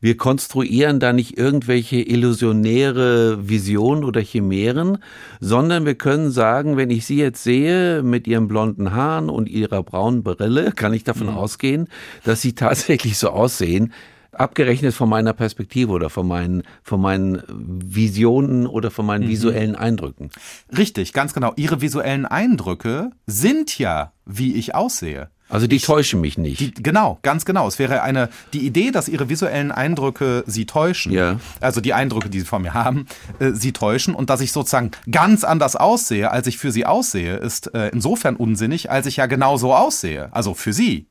Wir 0.00 0.16
konstruieren 0.16 1.00
da 1.00 1.12
nicht 1.12 1.36
irgendwelche 1.36 2.00
illusionäre 2.00 3.48
Visionen 3.48 4.04
oder 4.04 4.20
Chimären, 4.20 4.98
sondern 5.40 5.86
wir 5.86 5.96
können 5.96 6.30
sagen, 6.30 6.76
wenn 6.76 6.90
ich 6.90 7.04
Sie 7.04 7.16
jetzt 7.16 7.42
sehe 7.42 8.04
mit 8.04 8.28
Ihren 8.28 8.46
blonden 8.46 8.92
Haaren 8.92 9.28
und 9.28 9.48
Ihrer 9.48 9.82
braunen 9.82 10.22
Brille, 10.22 10.70
kann 10.70 10.94
ich 10.94 11.02
davon 11.02 11.26
mhm. 11.26 11.36
ausgehen, 11.36 11.88
dass 12.22 12.40
Sie 12.40 12.52
tatsächlich 12.54 13.18
so 13.18 13.30
aussehen, 13.30 13.92
abgerechnet 14.38 14.94
von 14.94 15.08
meiner 15.08 15.32
Perspektive 15.32 15.92
oder 15.92 16.10
von 16.10 16.26
meinen, 16.26 16.62
von 16.82 17.00
meinen 17.00 17.42
Visionen 17.48 18.66
oder 18.66 18.90
von 18.90 19.06
meinen 19.06 19.24
mhm. 19.24 19.28
visuellen 19.30 19.76
Eindrücken. 19.76 20.30
Richtig, 20.76 21.12
ganz 21.12 21.34
genau. 21.34 21.52
Ihre 21.56 21.80
visuellen 21.80 22.26
Eindrücke 22.26 23.10
sind 23.26 23.78
ja, 23.78 24.12
wie 24.24 24.54
ich 24.54 24.74
aussehe. 24.74 25.30
Also 25.48 25.66
die 25.66 25.76
ich, 25.76 25.84
täuschen 25.84 26.20
mich 26.20 26.36
nicht. 26.36 26.60
Die, 26.60 26.74
genau, 26.74 27.18
ganz 27.22 27.44
genau. 27.44 27.66
Es 27.66 27.78
wäre 27.78 28.02
eine 28.02 28.28
die 28.52 28.66
Idee, 28.66 28.90
dass 28.90 29.08
ihre 29.08 29.28
visuellen 29.28 29.72
Eindrücke 29.72 30.44
sie 30.46 30.66
täuschen. 30.66 31.12
Ja. 31.12 31.40
Also 31.60 31.80
die 31.80 31.94
Eindrücke, 31.94 32.28
die 32.28 32.40
sie 32.40 32.46
vor 32.46 32.58
mir 32.58 32.74
haben, 32.74 33.06
äh, 33.38 33.52
sie 33.52 33.72
täuschen 33.72 34.14
und 34.14 34.30
dass 34.30 34.40
ich 34.40 34.52
sozusagen 34.52 34.90
ganz 35.10 35.44
anders 35.44 35.74
aussehe, 35.74 36.30
als 36.30 36.46
ich 36.46 36.58
für 36.58 36.70
sie 36.70 36.84
aussehe, 36.84 37.36
ist 37.36 37.74
äh, 37.74 37.88
insofern 37.88 38.36
unsinnig, 38.36 38.90
als 38.90 39.06
ich 39.06 39.16
ja 39.16 39.26
genau 39.26 39.56
so 39.56 39.74
aussehe. 39.74 40.28
Also 40.32 40.54
für 40.54 40.72
sie. 40.72 41.06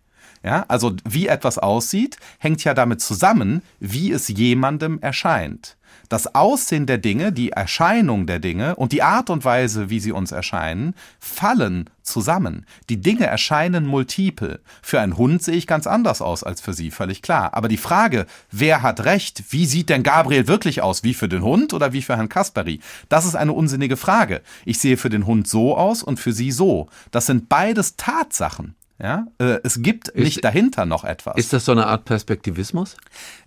Ja, 0.48 0.64
also 0.70 0.96
wie 1.04 1.28
etwas 1.28 1.58
aussieht, 1.58 2.16
hängt 2.40 2.64
ja 2.64 2.74
damit 2.74 3.02
zusammen, 3.02 3.62
wie 3.82 4.14
es 4.14 4.30
jemandem 4.30 4.98
erscheint. 5.02 5.76
Das 6.08 6.36
Aussehen 6.36 6.86
der 6.86 7.00
Dinge, 7.00 7.34
die 7.34 7.50
Erscheinung 7.50 8.28
der 8.28 8.40
Dinge 8.40 8.78
und 8.78 8.94
die 8.94 9.04
Art 9.04 9.30
und 9.30 9.44
Weise, 9.44 9.90
wie 9.90 10.00
sie 10.00 10.14
uns 10.14 10.32
erscheinen, 10.32 10.96
fallen 11.20 11.90
zusammen. 12.02 12.66
Die 12.88 13.02
Dinge 13.02 13.26
erscheinen 13.26 13.86
multiple. 13.86 14.62
Für 14.82 15.02
einen 15.02 15.18
Hund 15.18 15.44
sehe 15.44 15.56
ich 15.56 15.68
ganz 15.68 15.86
anders 15.86 16.22
aus 16.22 16.46
als 16.46 16.62
für 16.62 16.72
Sie, 16.72 16.92
völlig 16.92 17.22
klar. 17.22 17.54
Aber 17.54 17.68
die 17.68 17.76
Frage, 17.76 18.26
wer 18.50 18.84
hat 18.84 19.04
recht, 19.04 19.44
wie 19.50 19.66
sieht 19.66 19.90
denn 19.90 20.04
Gabriel 20.04 20.48
wirklich 20.48 20.82
aus, 20.82 21.04
wie 21.04 21.14
für 21.14 21.28
den 21.28 21.44
Hund 21.44 21.74
oder 21.74 21.92
wie 21.92 22.02
für 22.02 22.16
Herrn 22.16 22.30
Kasperi, 22.30 22.80
das 23.10 23.26
ist 23.26 23.36
eine 23.36 23.52
unsinnige 23.52 23.98
Frage. 23.98 24.44
Ich 24.64 24.80
sehe 24.80 24.96
für 24.96 25.10
den 25.10 25.26
Hund 25.26 25.50
so 25.50 25.76
aus 25.76 26.04
und 26.04 26.22
für 26.22 26.32
Sie 26.32 26.54
so. 26.54 26.88
Das 27.12 27.26
sind 27.26 27.50
beides 27.50 27.98
Tatsachen. 27.98 28.77
Ja, 29.00 29.28
äh, 29.38 29.60
es 29.64 29.84
gibt 29.84 30.08
ist, 30.08 30.24
nicht 30.24 30.44
dahinter 30.44 30.88
noch 30.88 31.04
etwas. 31.04 31.38
Ist 31.38 31.54
das 31.54 31.66
so 31.66 31.72
eine 31.72 31.86
Art 31.86 32.06
Perspektivismus? 32.06 32.98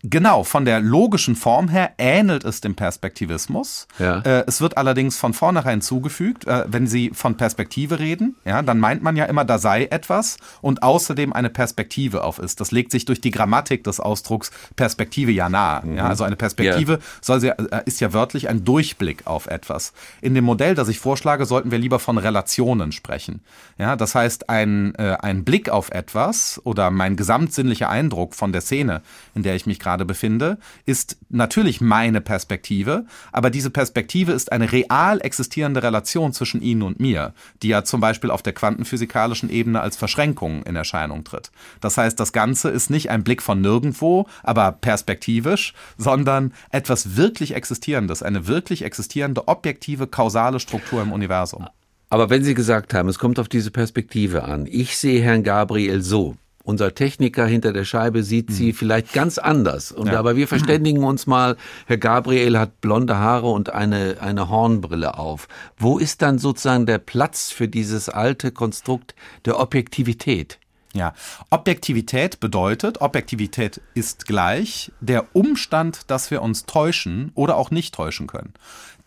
Genau, 0.05 0.45
von 0.45 0.65
der 0.65 0.79
logischen 0.79 1.35
Form 1.35 1.69
her 1.69 1.91
ähnelt 1.99 2.45
es 2.45 2.61
dem 2.61 2.77
Perspektivismus. 2.77 3.89
Ja. 3.99 4.21
Äh, 4.21 4.45
es 4.47 4.61
wird 4.61 4.77
allerdings 4.77 5.19
von 5.19 5.35
vornherein 5.35 5.83
zugefügt, 5.83 6.47
äh, 6.47 6.65
wenn 6.69 6.87
Sie 6.87 7.11
von 7.13 7.37
Perspektive 7.37 7.99
reden, 7.99 8.37
ja, 8.45 8.63
dann 8.63 8.79
meint 8.79 9.03
man 9.03 9.17
ja 9.17 9.25
immer, 9.25 9.45
da 9.45 9.59
sei 9.59 9.87
etwas 9.87 10.37
und 10.61 10.85
außerdem 10.85 11.33
eine 11.33 11.51
Perspektive 11.51 12.23
auf 12.23 12.39
ist. 12.39 12.61
Das 12.61 12.71
legt 12.71 12.93
sich 12.93 13.05
durch 13.05 13.21
die 13.21 13.33
Grammatik 13.33 13.83
des 13.83 13.99
Ausdrucks 13.99 14.53
Perspektive 14.77 15.33
ja 15.33 15.49
nahe. 15.49 15.85
Mhm. 15.85 15.97
Ja, 15.97 16.07
also 16.07 16.23
eine 16.23 16.37
Perspektive 16.37 16.93
ja. 16.93 16.99
soll 17.21 17.41
sie, 17.41 17.49
äh, 17.49 17.83
ist 17.87 18.01
ja 18.01 18.13
wörtlich 18.13 18.49
ein 18.49 18.65
Durchblick 18.65 19.27
auf 19.27 19.49
etwas. 19.49 19.95
In 20.21 20.37
dem 20.37 20.45
Modell, 20.45 20.77
das 20.77 20.87
ich 20.87 21.01
vorschlage, 21.01 21.45
sollten 21.45 21.73
wir 21.73 21.79
lieber 21.79 21.99
von 21.99 22.19
Relationen 22.19 22.93
sprechen. 22.93 23.41
Ja, 23.79 23.97
das 23.97 24.15
heißt, 24.15 24.49
ein, 24.49 24.95
äh, 24.95 25.17
ein 25.41 25.45
Blick 25.45 25.71
auf 25.71 25.91
etwas 25.91 26.61
oder 26.65 26.91
mein 26.91 27.17
gesamtsinnlicher 27.17 27.89
Eindruck 27.89 28.35
von 28.35 28.53
der 28.53 28.61
Szene, 28.61 29.01
in 29.35 29.43
der 29.43 29.57
ich 29.57 29.67
mich 29.67 29.79
gerade 29.79 30.05
befinde, 30.05 30.59
ist 30.85 31.17
natürlich 31.31 31.81
meine 31.81 32.21
Perspektive, 32.21 33.07
aber 33.33 33.51
diese 33.51 33.71
Perspektive 33.71 34.33
ist 34.33 34.53
eine 34.53 34.71
real 34.71 35.21
existierende 35.23 35.83
Relation 35.83 36.33
zwischen 36.33 36.61
Ihnen 36.61 36.83
und 36.83 37.01
mir, 37.01 37.33
die 37.63 37.69
ja 37.69 37.85
zum 37.85 38.01
Beispiel 38.01 38.31
auf 38.31 38.43
der 38.43 38.53
quantenphysikalischen 38.53 39.49
Ebene 39.51 39.81
als 39.81 39.97
Verschränkung 39.97 40.63
in 40.65 40.77
Erscheinung 40.77 41.25
tritt. 41.25 41.51
Das 41.81 41.97
heißt, 41.97 42.21
das 42.21 42.33
Ganze 42.33 42.69
ist 42.69 42.91
nicht 42.91 43.11
ein 43.11 43.25
Blick 43.25 43.43
von 43.43 43.61
nirgendwo, 43.61 44.27
aber 44.43 44.73
perspektivisch, 44.73 45.73
sondern 45.97 46.53
etwas 46.71 47.17
wirklich 47.17 47.55
Existierendes, 47.55 48.23
eine 48.23 48.47
wirklich 48.47 48.83
existierende 48.83 49.49
objektive 49.49 50.07
kausale 50.07 50.61
Struktur 50.61 51.01
im 51.03 51.13
Universum. 51.13 51.67
Aber 52.11 52.29
wenn 52.29 52.45
Sie 52.45 52.55
gesagt 52.55 52.93
haben, 52.93 53.09
es 53.09 53.19
kommt 53.19 53.39
auf 53.39 53.49
diese 53.49 53.71
Perspektive 53.71 54.45
an, 54.45 54.67
ich 54.69 54.99
sehe 54.99 55.23
Herrn 55.23 55.45
Gabriel 55.45 56.03
so, 56.03 56.37
unser 56.63 56.95
Techniker 56.95 57.47
hinter 57.47 57.73
der 57.73 57.85
Scheibe 57.85 58.23
sieht 58.23 58.53
sie 58.53 58.69
mhm. 58.69 58.75
vielleicht 58.75 59.13
ganz 59.13 59.39
anders. 59.39 59.93
Und 59.93 60.09
ja. 60.09 60.19
aber 60.19 60.37
wir 60.37 60.47
verständigen 60.47 61.05
uns 61.05 61.27
mal, 61.27 61.57
Herr 61.87 61.97
Gabriel 61.97 62.59
hat 62.59 62.81
blonde 62.81 63.17
Haare 63.17 63.51
und 63.51 63.71
eine, 63.71 64.19
eine 64.21 64.51
Hornbrille 64.51 65.19
auf. 65.19 65.49
Wo 65.79 65.99
ist 65.99 66.21
dann 66.21 66.39
sozusagen 66.39 66.85
der 66.85 66.99
Platz 66.99 67.51
für 67.51 67.67
dieses 67.67 68.09
alte 68.09 68.53
Konstrukt 68.53 69.15
der 69.47 69.59
Objektivität? 69.59 70.59
Ja, 70.93 71.15
Objektivität 71.51 72.41
bedeutet, 72.41 73.01
Objektivität 73.01 73.81
ist 73.95 74.27
gleich 74.27 74.91
der 75.01 75.25
Umstand, 75.35 76.03
dass 76.09 76.31
wir 76.31 76.43
uns 76.43 76.67
täuschen 76.67 77.31
oder 77.35 77.57
auch 77.57 77.71
nicht 77.71 77.95
täuschen 77.95 78.27
können. 78.27 78.55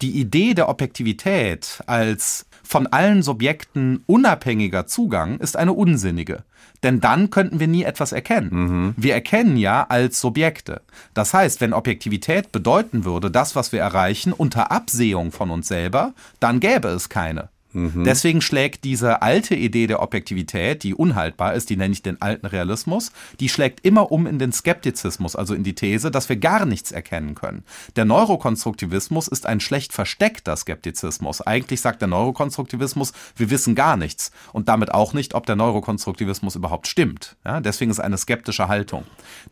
Die 0.02 0.20
Idee 0.20 0.54
der 0.54 0.70
Objektivität 0.70 1.84
als 1.86 2.46
von 2.64 2.88
allen 2.88 3.22
Subjekten 3.22 4.04
unabhängiger 4.08 4.88
Zugang 4.88 5.40
ist 5.40 5.58
eine 5.58 5.74
unsinnige. 5.74 6.44
Denn 6.82 7.00
dann 7.00 7.30
könnten 7.30 7.60
wir 7.60 7.68
nie 7.68 7.84
etwas 7.84 8.12
erkennen. 8.12 8.50
Mhm. 8.52 8.94
Wir 8.98 9.14
erkennen 9.14 9.58
ja 9.58 9.86
als 9.88 10.20
Subjekte. 10.20 10.82
Das 11.14 11.34
heißt, 11.34 11.62
wenn 11.62 11.74
Objektivität 11.74 12.52
bedeuten 12.52 13.06
würde, 13.06 13.32
das, 13.32 13.56
was 13.56 13.72
wir 13.72 13.80
erreichen, 13.80 14.34
unter 14.34 14.72
Absehung 14.72 15.32
von 15.32 15.52
uns 15.52 15.68
selber, 15.68 16.14
dann 16.40 16.60
gäbe 16.60 16.90
es 16.90 17.10
keine. 17.10 17.50
Mhm. 17.74 18.04
Deswegen 18.04 18.42
schlägt 18.42 18.84
diese 18.84 19.22
alte 19.22 19.56
Idee 19.56 19.88
der 19.88 20.02
Objektivität, 20.02 20.84
die 20.84 20.94
unhaltbar 20.94 21.54
ist, 21.54 21.70
die 21.70 21.76
nenne 21.76 21.94
ich 21.94 22.04
den 22.04 22.22
alten 22.22 22.46
Realismus, 22.46 23.12
die 23.40 23.50
schlägt 23.50 23.86
immer 23.86 24.12
um 24.12 24.28
in 24.28 24.40
den 24.40 24.52
Skeptizismus, 24.52 25.36
also 25.36 25.54
in 25.54 25.64
die 25.64 25.76
These, 25.76 26.12
dass 26.12 26.30
wir 26.30 26.38
gar 26.38 26.66
nichts 26.66 26.92
erkennen 26.92 27.36
können. 27.36 27.64
Der 27.96 28.06
Neurokonstruktivismus 28.06 29.28
ist 29.28 29.46
ein 29.46 29.60
schlecht 29.60 29.94
versteckter 29.94 30.56
Skeptizismus. 30.56 31.42
Eigentlich 31.42 31.82
sagt 31.82 32.02
der 32.02 32.08
Neurokonstruktivismus, 32.08 33.14
wir 33.36 33.50
wissen 33.50 33.76
gar 33.76 33.98
nichts 33.98 34.32
und 34.52 34.70
damit 34.70 34.94
auch 34.94 35.14
nicht, 35.14 35.34
ob 35.34 35.46
der 35.46 35.56
Neurokonstruktivismus 35.56 36.56
überhaupt 36.56 36.88
stimmt. 36.88 37.36
Ja, 37.44 37.60
deswegen 37.60 37.92
ist 37.92 38.00
eine 38.00 38.18
skeptische 38.18 38.68
Haltung. 38.68 39.06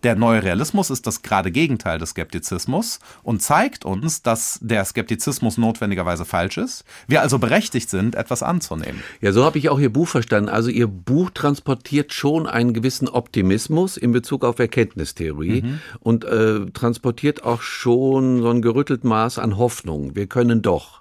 Der 0.04 0.16
neue 0.16 0.44
Realismus 0.44 0.90
ist 0.90 1.08
das 1.08 1.22
gerade 1.22 1.52
Gegenteil 1.52 1.98
des 1.98 2.12
Skeptizismus 2.12 3.00
und 3.24 3.42
zeigt 3.42 3.86
uns, 3.86 4.22
dass 4.22 4.60
der 4.62 4.86
Skeptizismus 4.86 5.58
notwendigerweise 5.58 6.26
falsch 6.26 6.58
ist. 6.58 6.84
Wir 7.08 7.22
also 7.22 7.40
berechtigt 7.40 7.90
sind, 7.90 8.11
sind, 8.12 8.16
etwas 8.16 8.44
anzunehmen. 8.44 9.02
Ja, 9.22 9.32
so 9.32 9.44
habe 9.44 9.58
ich 9.58 9.70
auch 9.70 9.80
Ihr 9.80 9.92
Buch 9.92 10.08
verstanden. 10.08 10.50
Also 10.50 10.70
Ihr 10.70 10.88
Buch 10.88 11.32
transportiert 11.32 12.14
schon 12.14 12.48
einen 12.48 12.74
gewissen 12.74 13.08
Optimismus 13.08 13.98
in 13.98 14.12
Bezug 14.12 14.44
auf 14.44 14.60
Erkenntnistheorie 14.60 15.62
mhm. 15.62 15.80
und 16.00 16.26
äh, 16.26 16.66
transportiert 16.74 17.44
auch 17.44 17.62
schon 17.62 18.42
so 18.42 18.50
ein 18.50 18.62
gerüttelt 18.62 19.04
Maß 19.04 19.40
an 19.40 19.58
Hoffnung. 19.58 20.16
Wir 20.16 20.28
können 20.28 20.62
doch. 20.62 21.00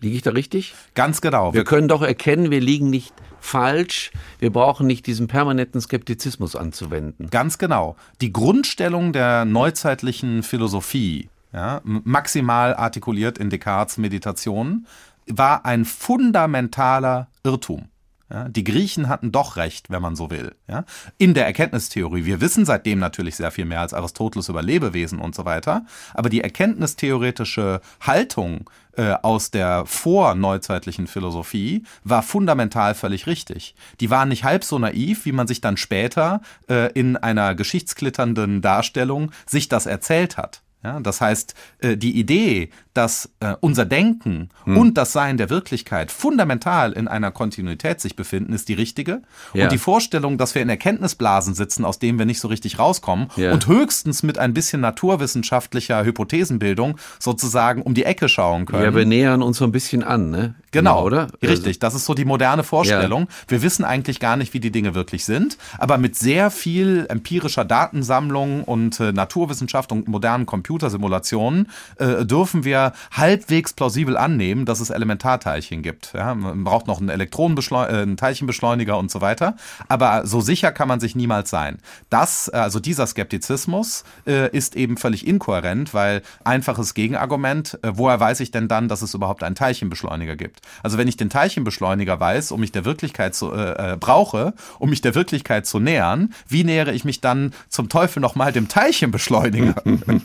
Liege 0.00 0.16
ich 0.16 0.22
da 0.22 0.30
richtig? 0.30 0.74
Ganz 0.94 1.20
genau. 1.20 1.54
Wir 1.54 1.64
können 1.64 1.86
doch 1.86 2.02
erkennen, 2.02 2.50
wir 2.50 2.60
liegen 2.60 2.90
nicht 2.90 3.14
falsch. 3.38 4.10
Wir 4.40 4.50
brauchen 4.50 4.86
nicht 4.86 5.06
diesen 5.06 5.28
permanenten 5.28 5.80
Skeptizismus 5.80 6.56
anzuwenden. 6.56 7.30
Ganz 7.30 7.58
genau. 7.58 7.94
Die 8.20 8.32
Grundstellung 8.32 9.12
der 9.12 9.44
neuzeitlichen 9.44 10.42
Philosophie, 10.42 11.28
ja, 11.52 11.82
maximal 11.84 12.74
artikuliert 12.74 13.38
in 13.38 13.48
Descartes 13.48 13.96
Meditationen, 13.96 14.86
war 15.26 15.64
ein 15.64 15.84
fundamentaler 15.84 17.28
Irrtum. 17.44 17.88
Ja, 18.32 18.48
die 18.48 18.64
Griechen 18.64 19.10
hatten 19.10 19.30
doch 19.30 19.56
recht, 19.56 19.90
wenn 19.90 20.00
man 20.00 20.16
so 20.16 20.30
will. 20.30 20.54
Ja, 20.66 20.84
in 21.18 21.34
der 21.34 21.44
Erkenntnistheorie. 21.44 22.24
Wir 22.24 22.40
wissen 22.40 22.64
seitdem 22.64 22.98
natürlich 22.98 23.36
sehr 23.36 23.50
viel 23.50 23.66
mehr 23.66 23.80
als 23.80 23.92
Aristoteles 23.92 24.48
über 24.48 24.62
Lebewesen 24.62 25.18
und 25.18 25.34
so 25.34 25.44
weiter. 25.44 25.84
Aber 26.14 26.30
die 26.30 26.40
erkenntnistheoretische 26.40 27.82
Haltung 28.00 28.70
äh, 28.96 29.12
aus 29.22 29.50
der 29.50 29.84
vorneuzeitlichen 29.84 31.08
Philosophie 31.08 31.84
war 32.04 32.22
fundamental 32.22 32.94
völlig 32.94 33.26
richtig. 33.26 33.74
Die 34.00 34.08
waren 34.08 34.30
nicht 34.30 34.44
halb 34.44 34.64
so 34.64 34.78
naiv, 34.78 35.26
wie 35.26 35.32
man 35.32 35.46
sich 35.46 35.60
dann 35.60 35.76
später 35.76 36.40
äh, 36.70 36.90
in 36.92 37.18
einer 37.18 37.54
geschichtsklitternden 37.54 38.62
Darstellung 38.62 39.30
sich 39.44 39.68
das 39.68 39.84
erzählt 39.84 40.38
hat. 40.38 40.62
Ja, 40.84 40.98
das 40.98 41.20
heißt, 41.20 41.54
äh, 41.78 41.96
die 41.96 42.18
Idee, 42.18 42.70
dass 42.92 43.30
äh, 43.40 43.54
unser 43.60 43.84
Denken 43.84 44.50
hm. 44.64 44.76
und 44.76 44.94
das 44.98 45.12
Sein 45.12 45.36
der 45.36 45.48
Wirklichkeit 45.48 46.10
fundamental 46.10 46.92
in 46.92 47.06
einer 47.06 47.30
Kontinuität 47.30 48.00
sich 48.00 48.16
befinden, 48.16 48.52
ist 48.52 48.68
die 48.68 48.74
richtige. 48.74 49.22
Ja. 49.54 49.64
Und 49.64 49.72
die 49.72 49.78
Vorstellung, 49.78 50.38
dass 50.38 50.54
wir 50.54 50.62
in 50.62 50.68
Erkenntnisblasen 50.68 51.54
sitzen, 51.54 51.84
aus 51.84 52.00
denen 52.00 52.18
wir 52.18 52.26
nicht 52.26 52.40
so 52.40 52.48
richtig 52.48 52.80
rauskommen 52.80 53.28
ja. 53.36 53.52
und 53.52 53.68
höchstens 53.68 54.24
mit 54.24 54.38
ein 54.38 54.54
bisschen 54.54 54.80
naturwissenschaftlicher 54.80 56.04
Hypothesenbildung 56.04 56.98
sozusagen 57.20 57.82
um 57.82 57.94
die 57.94 58.04
Ecke 58.04 58.28
schauen 58.28 58.66
können. 58.66 58.82
Ja, 58.82 58.94
wir 58.94 59.06
nähern 59.06 59.42
uns 59.42 59.58
so 59.58 59.64
ein 59.64 59.72
bisschen 59.72 60.02
an, 60.02 60.30
ne? 60.30 60.54
Genau, 60.72 60.94
genau 60.94 61.06
oder? 61.06 61.28
Richtig, 61.42 61.78
das 61.78 61.94
ist 61.94 62.06
so 62.06 62.14
die 62.14 62.24
moderne 62.24 62.64
Vorstellung. 62.64 63.28
Wir 63.46 63.62
wissen 63.62 63.84
eigentlich 63.84 64.20
gar 64.20 64.36
nicht, 64.36 64.54
wie 64.54 64.60
die 64.60 64.72
Dinge 64.72 64.94
wirklich 64.94 65.24
sind, 65.24 65.58
aber 65.78 65.98
mit 65.98 66.16
sehr 66.16 66.50
viel 66.50 67.06
empirischer 67.08 67.64
Datensammlung 67.64 68.64
und 68.64 68.98
äh, 68.98 69.12
Naturwissenschaft 69.12 69.92
und 69.92 70.08
modernen 70.08 70.46
Computersimulationen 70.72 71.68
äh, 71.96 72.24
dürfen 72.24 72.64
wir 72.64 72.92
halbwegs 73.12 73.74
plausibel 73.74 74.16
annehmen, 74.16 74.64
dass 74.64 74.80
es 74.80 74.88
Elementarteilchen 74.88 75.82
gibt. 75.82 76.14
Ja, 76.14 76.34
man 76.34 76.64
braucht 76.64 76.86
noch 76.86 76.98
einen 76.98 77.10
Elektronenbeschleuniger, 77.10 77.98
äh, 77.98 78.02
einen 78.02 78.16
Teilchenbeschleuniger 78.16 78.96
und 78.96 79.10
so 79.10 79.20
weiter. 79.20 79.56
Aber 79.88 80.26
so 80.26 80.40
sicher 80.40 80.72
kann 80.72 80.88
man 80.88 80.98
sich 80.98 81.14
niemals 81.14 81.50
sein. 81.50 81.78
Das, 82.08 82.48
also 82.48 82.80
dieser 82.80 83.06
Skeptizismus 83.06 84.04
äh, 84.26 84.48
ist 84.56 84.74
eben 84.74 84.96
völlig 84.96 85.26
inkohärent, 85.26 85.92
weil 85.92 86.22
einfaches 86.42 86.94
Gegenargument, 86.94 87.78
äh, 87.82 87.92
woher 87.92 88.18
weiß 88.18 88.40
ich 88.40 88.50
denn 88.50 88.68
dann, 88.68 88.88
dass 88.88 89.02
es 89.02 89.12
überhaupt 89.12 89.42
einen 89.42 89.54
Teilchenbeschleuniger 89.54 90.36
gibt? 90.36 90.60
Also 90.82 90.96
wenn 90.96 91.08
ich 91.08 91.18
den 91.18 91.28
Teilchenbeschleuniger 91.28 92.18
weiß, 92.18 92.50
um 92.50 92.60
mich 92.60 92.72
der 92.72 92.86
Wirklichkeit 92.86 93.34
zu, 93.34 93.52
äh 93.52 93.96
brauche, 94.00 94.54
um 94.78 94.88
mich 94.88 95.02
der 95.02 95.14
Wirklichkeit 95.14 95.66
zu 95.66 95.78
nähern, 95.78 96.32
wie 96.48 96.64
nähere 96.64 96.92
ich 96.92 97.04
mich 97.04 97.20
dann 97.20 97.52
zum 97.68 97.90
Teufel 97.90 98.20
nochmal 98.20 98.52
dem 98.52 98.68
Teilchenbeschleuniger? 98.68 99.74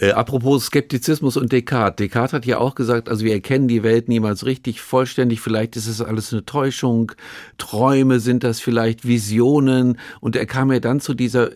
äh, 0.00 0.12
apropos 0.12 0.66
Skeptizismus 0.66 1.36
und 1.36 1.52
Descartes. 1.52 1.96
Descartes. 1.96 2.32
Hat 2.32 2.46
ja 2.46 2.58
auch 2.58 2.74
gesagt, 2.74 3.08
also 3.08 3.24
wir 3.24 3.32
erkennen 3.32 3.68
die 3.68 3.82
Welt 3.82 4.08
niemals 4.08 4.44
richtig 4.44 4.80
vollständig, 4.80 5.40
vielleicht 5.40 5.76
ist 5.76 5.86
es 5.86 6.00
alles 6.00 6.32
eine 6.32 6.44
Täuschung, 6.44 7.12
Träume 7.58 8.20
sind 8.20 8.44
das 8.44 8.60
vielleicht, 8.60 9.06
Visionen. 9.06 9.98
Und 10.20 10.36
er 10.36 10.46
kam 10.46 10.72
ja 10.72 10.80
dann 10.80 11.00
zu 11.00 11.14
dieser, 11.14 11.50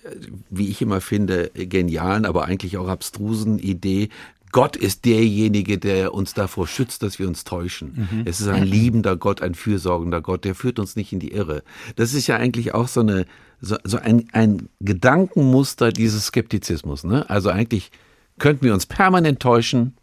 wie 0.51 0.69
ich 0.69 0.83
immer 0.83 1.01
finde, 1.01 1.51
genialen, 1.55 2.25
aber 2.25 2.45
eigentlich 2.45 2.77
auch 2.77 2.89
abstrusen 2.89 3.59
Idee, 3.59 4.09
Gott 4.53 4.77
ist 4.77 5.07
derjenige, 5.07 5.79
der 5.79 6.13
uns 6.13 6.35
davor 6.35 6.67
schützt, 6.67 7.03
dass 7.03 7.19
wir 7.19 7.27
uns 7.27 7.45
täuschen. 7.45 8.09
Mhm. 8.11 8.23
Es 8.27 8.39
ist 8.39 8.49
ein 8.49 8.65
liebender 8.65 9.17
Gott, 9.17 9.41
ein 9.41 9.55
fürsorgender 9.55 10.21
Gott, 10.21 10.45
der 10.45 10.55
führt 10.55 10.79
uns 10.79 10.95
nicht 10.95 11.11
in 11.13 11.21
die 11.21 11.33
Irre. 11.33 11.63
Das 11.97 12.13
ist 12.13 12.27
ja 12.27 12.37
eigentlich 12.37 12.75
auch 12.75 12.87
so 12.87 13.01
eine 13.01 13.25
so, 13.63 13.77
so 13.85 13.97
ein, 13.97 14.29
ein 14.33 14.69
Gedankenmuster 14.81 15.91
dieses 15.91 16.27
Skeptizismus. 16.27 17.05
Ne? 17.05 17.31
Also 17.31 17.49
eigentlich 17.49 17.93
könnten 18.43 18.65
wir 18.65 18.75
uns 18.75 18.87
permanent 18.87 19.41
täuschen, 19.41 19.95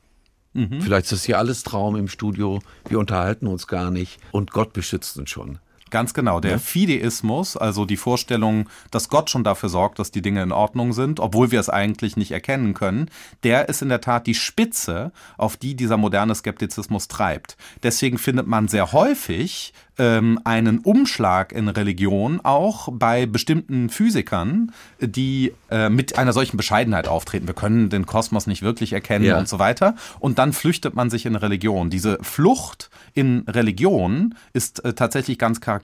Mhm. 0.54 0.82
Vielleicht 0.82 1.06
ist 1.06 1.12
das 1.12 1.24
hier 1.26 1.38
alles 1.38 1.64
Traum 1.64 1.96
im 1.96 2.08
Studio. 2.08 2.60
Wir 2.88 3.00
unterhalten 3.00 3.48
uns 3.48 3.68
gar 3.68 3.92
nicht 3.92 4.20
und 4.32 4.52
Gott 4.52 4.74
beschützt 4.74 5.18
uns 5.18 5.30
schon. 5.30 5.60
Ganz 5.90 6.14
genau. 6.14 6.40
Der 6.40 6.52
ja. 6.52 6.58
Fideismus, 6.60 7.58
also 7.58 7.86
die 7.86 7.98
Vorstellung, 7.98 8.70
dass 8.92 9.10
Gott 9.10 9.30
schon 9.30 9.44
dafür 9.44 9.70
sorgt, 9.70 10.00
dass 10.00 10.12
die 10.12 10.22
Dinge 10.22 10.44
in 10.44 10.52
Ordnung 10.52 10.94
sind, 10.94 11.20
obwohl 11.20 11.52
wir 11.52 11.60
es 11.60 11.70
eigentlich 11.70 12.18
nicht 12.18 12.32
erkennen 12.32 12.74
können, 12.74 13.10
der 13.44 13.70
ist 13.70 13.82
in 13.82 13.90
der 13.90 14.02
Tat 14.02 14.28
die 14.28 14.36
Spitze, 14.36 15.12
auf 15.38 15.58
die 15.58 15.76
dieser 15.76 15.98
moderne 15.98 16.36
Skeptizismus 16.36 17.08
treibt. 17.08 17.58
Deswegen 17.84 18.18
findet 18.18 18.48
man 18.48 18.68
sehr 18.68 18.92
häufig 18.92 19.74
ähm, 20.00 20.40
einen 20.46 20.80
Umschlag 20.80 21.52
in 21.52 21.68
Religion 21.68 22.40
auch 22.42 22.90
bei 22.92 23.26
bestimmten 23.26 23.90
Physikern, 23.90 24.72
die 25.00 25.54
äh, 25.70 25.90
mit 25.90 26.18
einer 26.18 26.34
solchen 26.34 26.58
Bescheidenheit 26.58 27.08
auftreten. 27.08 27.48
Wir 27.48 27.54
können 27.54 27.90
den 27.90 28.06
Kosmos 28.06 28.48
nicht 28.48 28.62
wirklich 28.62 28.94
erkennen 28.94 29.26
ja. 29.26 29.38
und 29.38 29.48
so 29.48 29.60
weiter. 29.60 29.96
Und 30.20 30.40
dann 30.40 30.54
flüchtet 30.54 30.96
man 30.96 31.10
sich 31.10 31.26
in 31.26 31.36
Religion. 31.36 31.90
Diese 31.90 32.18
Flucht 32.22 32.90
in 33.14 33.44
Religion 33.48 34.36
ist 34.54 34.84
äh, 34.86 34.94
tatsächlich 34.94 35.38
ganz 35.38 35.60
charakteristisch. 35.60 35.79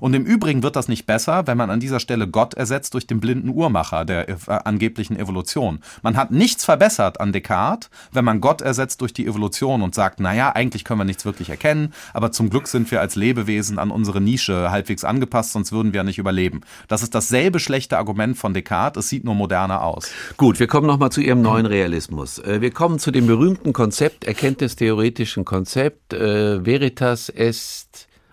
Und 0.00 0.14
im 0.14 0.24
Übrigen 0.24 0.62
wird 0.62 0.76
das 0.76 0.88
nicht 0.88 1.06
besser, 1.06 1.46
wenn 1.46 1.56
man 1.56 1.70
an 1.70 1.80
dieser 1.80 2.00
Stelle 2.00 2.28
Gott 2.28 2.54
ersetzt 2.54 2.94
durch 2.94 3.06
den 3.06 3.20
blinden 3.20 3.48
Uhrmacher 3.48 4.04
der 4.04 4.28
äh, 4.28 4.36
angeblichen 4.46 5.16
Evolution. 5.16 5.80
Man 6.02 6.16
hat 6.16 6.30
nichts 6.30 6.64
verbessert 6.64 7.20
an 7.20 7.32
Descartes, 7.32 7.90
wenn 8.12 8.24
man 8.24 8.40
Gott 8.40 8.60
ersetzt 8.60 9.00
durch 9.00 9.12
die 9.12 9.26
Evolution 9.26 9.82
und 9.82 9.94
sagt, 9.94 10.20
naja, 10.20 10.52
eigentlich 10.54 10.84
können 10.84 11.00
wir 11.00 11.04
nichts 11.04 11.24
wirklich 11.24 11.50
erkennen, 11.50 11.92
aber 12.12 12.32
zum 12.32 12.50
Glück 12.50 12.68
sind 12.68 12.90
wir 12.90 13.00
als 13.00 13.16
Lebewesen 13.16 13.78
an 13.78 13.90
unsere 13.90 14.20
Nische 14.20 14.70
halbwegs 14.70 15.04
angepasst, 15.04 15.52
sonst 15.52 15.72
würden 15.72 15.92
wir 15.92 16.04
nicht 16.04 16.18
überleben. 16.18 16.60
Das 16.88 17.02
ist 17.02 17.14
dasselbe 17.14 17.60
schlechte 17.60 17.98
Argument 17.98 18.36
von 18.36 18.54
Descartes, 18.54 19.04
es 19.04 19.08
sieht 19.08 19.24
nur 19.24 19.34
moderner 19.34 19.82
aus. 19.82 20.10
Gut, 20.36 20.60
wir 20.60 20.66
kommen 20.66 20.86
nochmal 20.86 21.10
zu 21.10 21.20
Ihrem 21.20 21.42
neuen 21.42 21.66
Realismus. 21.66 22.38
Äh, 22.38 22.60
wir 22.60 22.70
kommen 22.70 22.98
zu 22.98 23.10
dem 23.10 23.26
berühmten 23.26 23.72
Konzept, 23.72 24.24
erkenntnistheoretischen 24.24 25.44
Konzept, 25.44 26.12
äh, 26.12 26.64
Veritas 26.64 27.28
est 27.28 27.89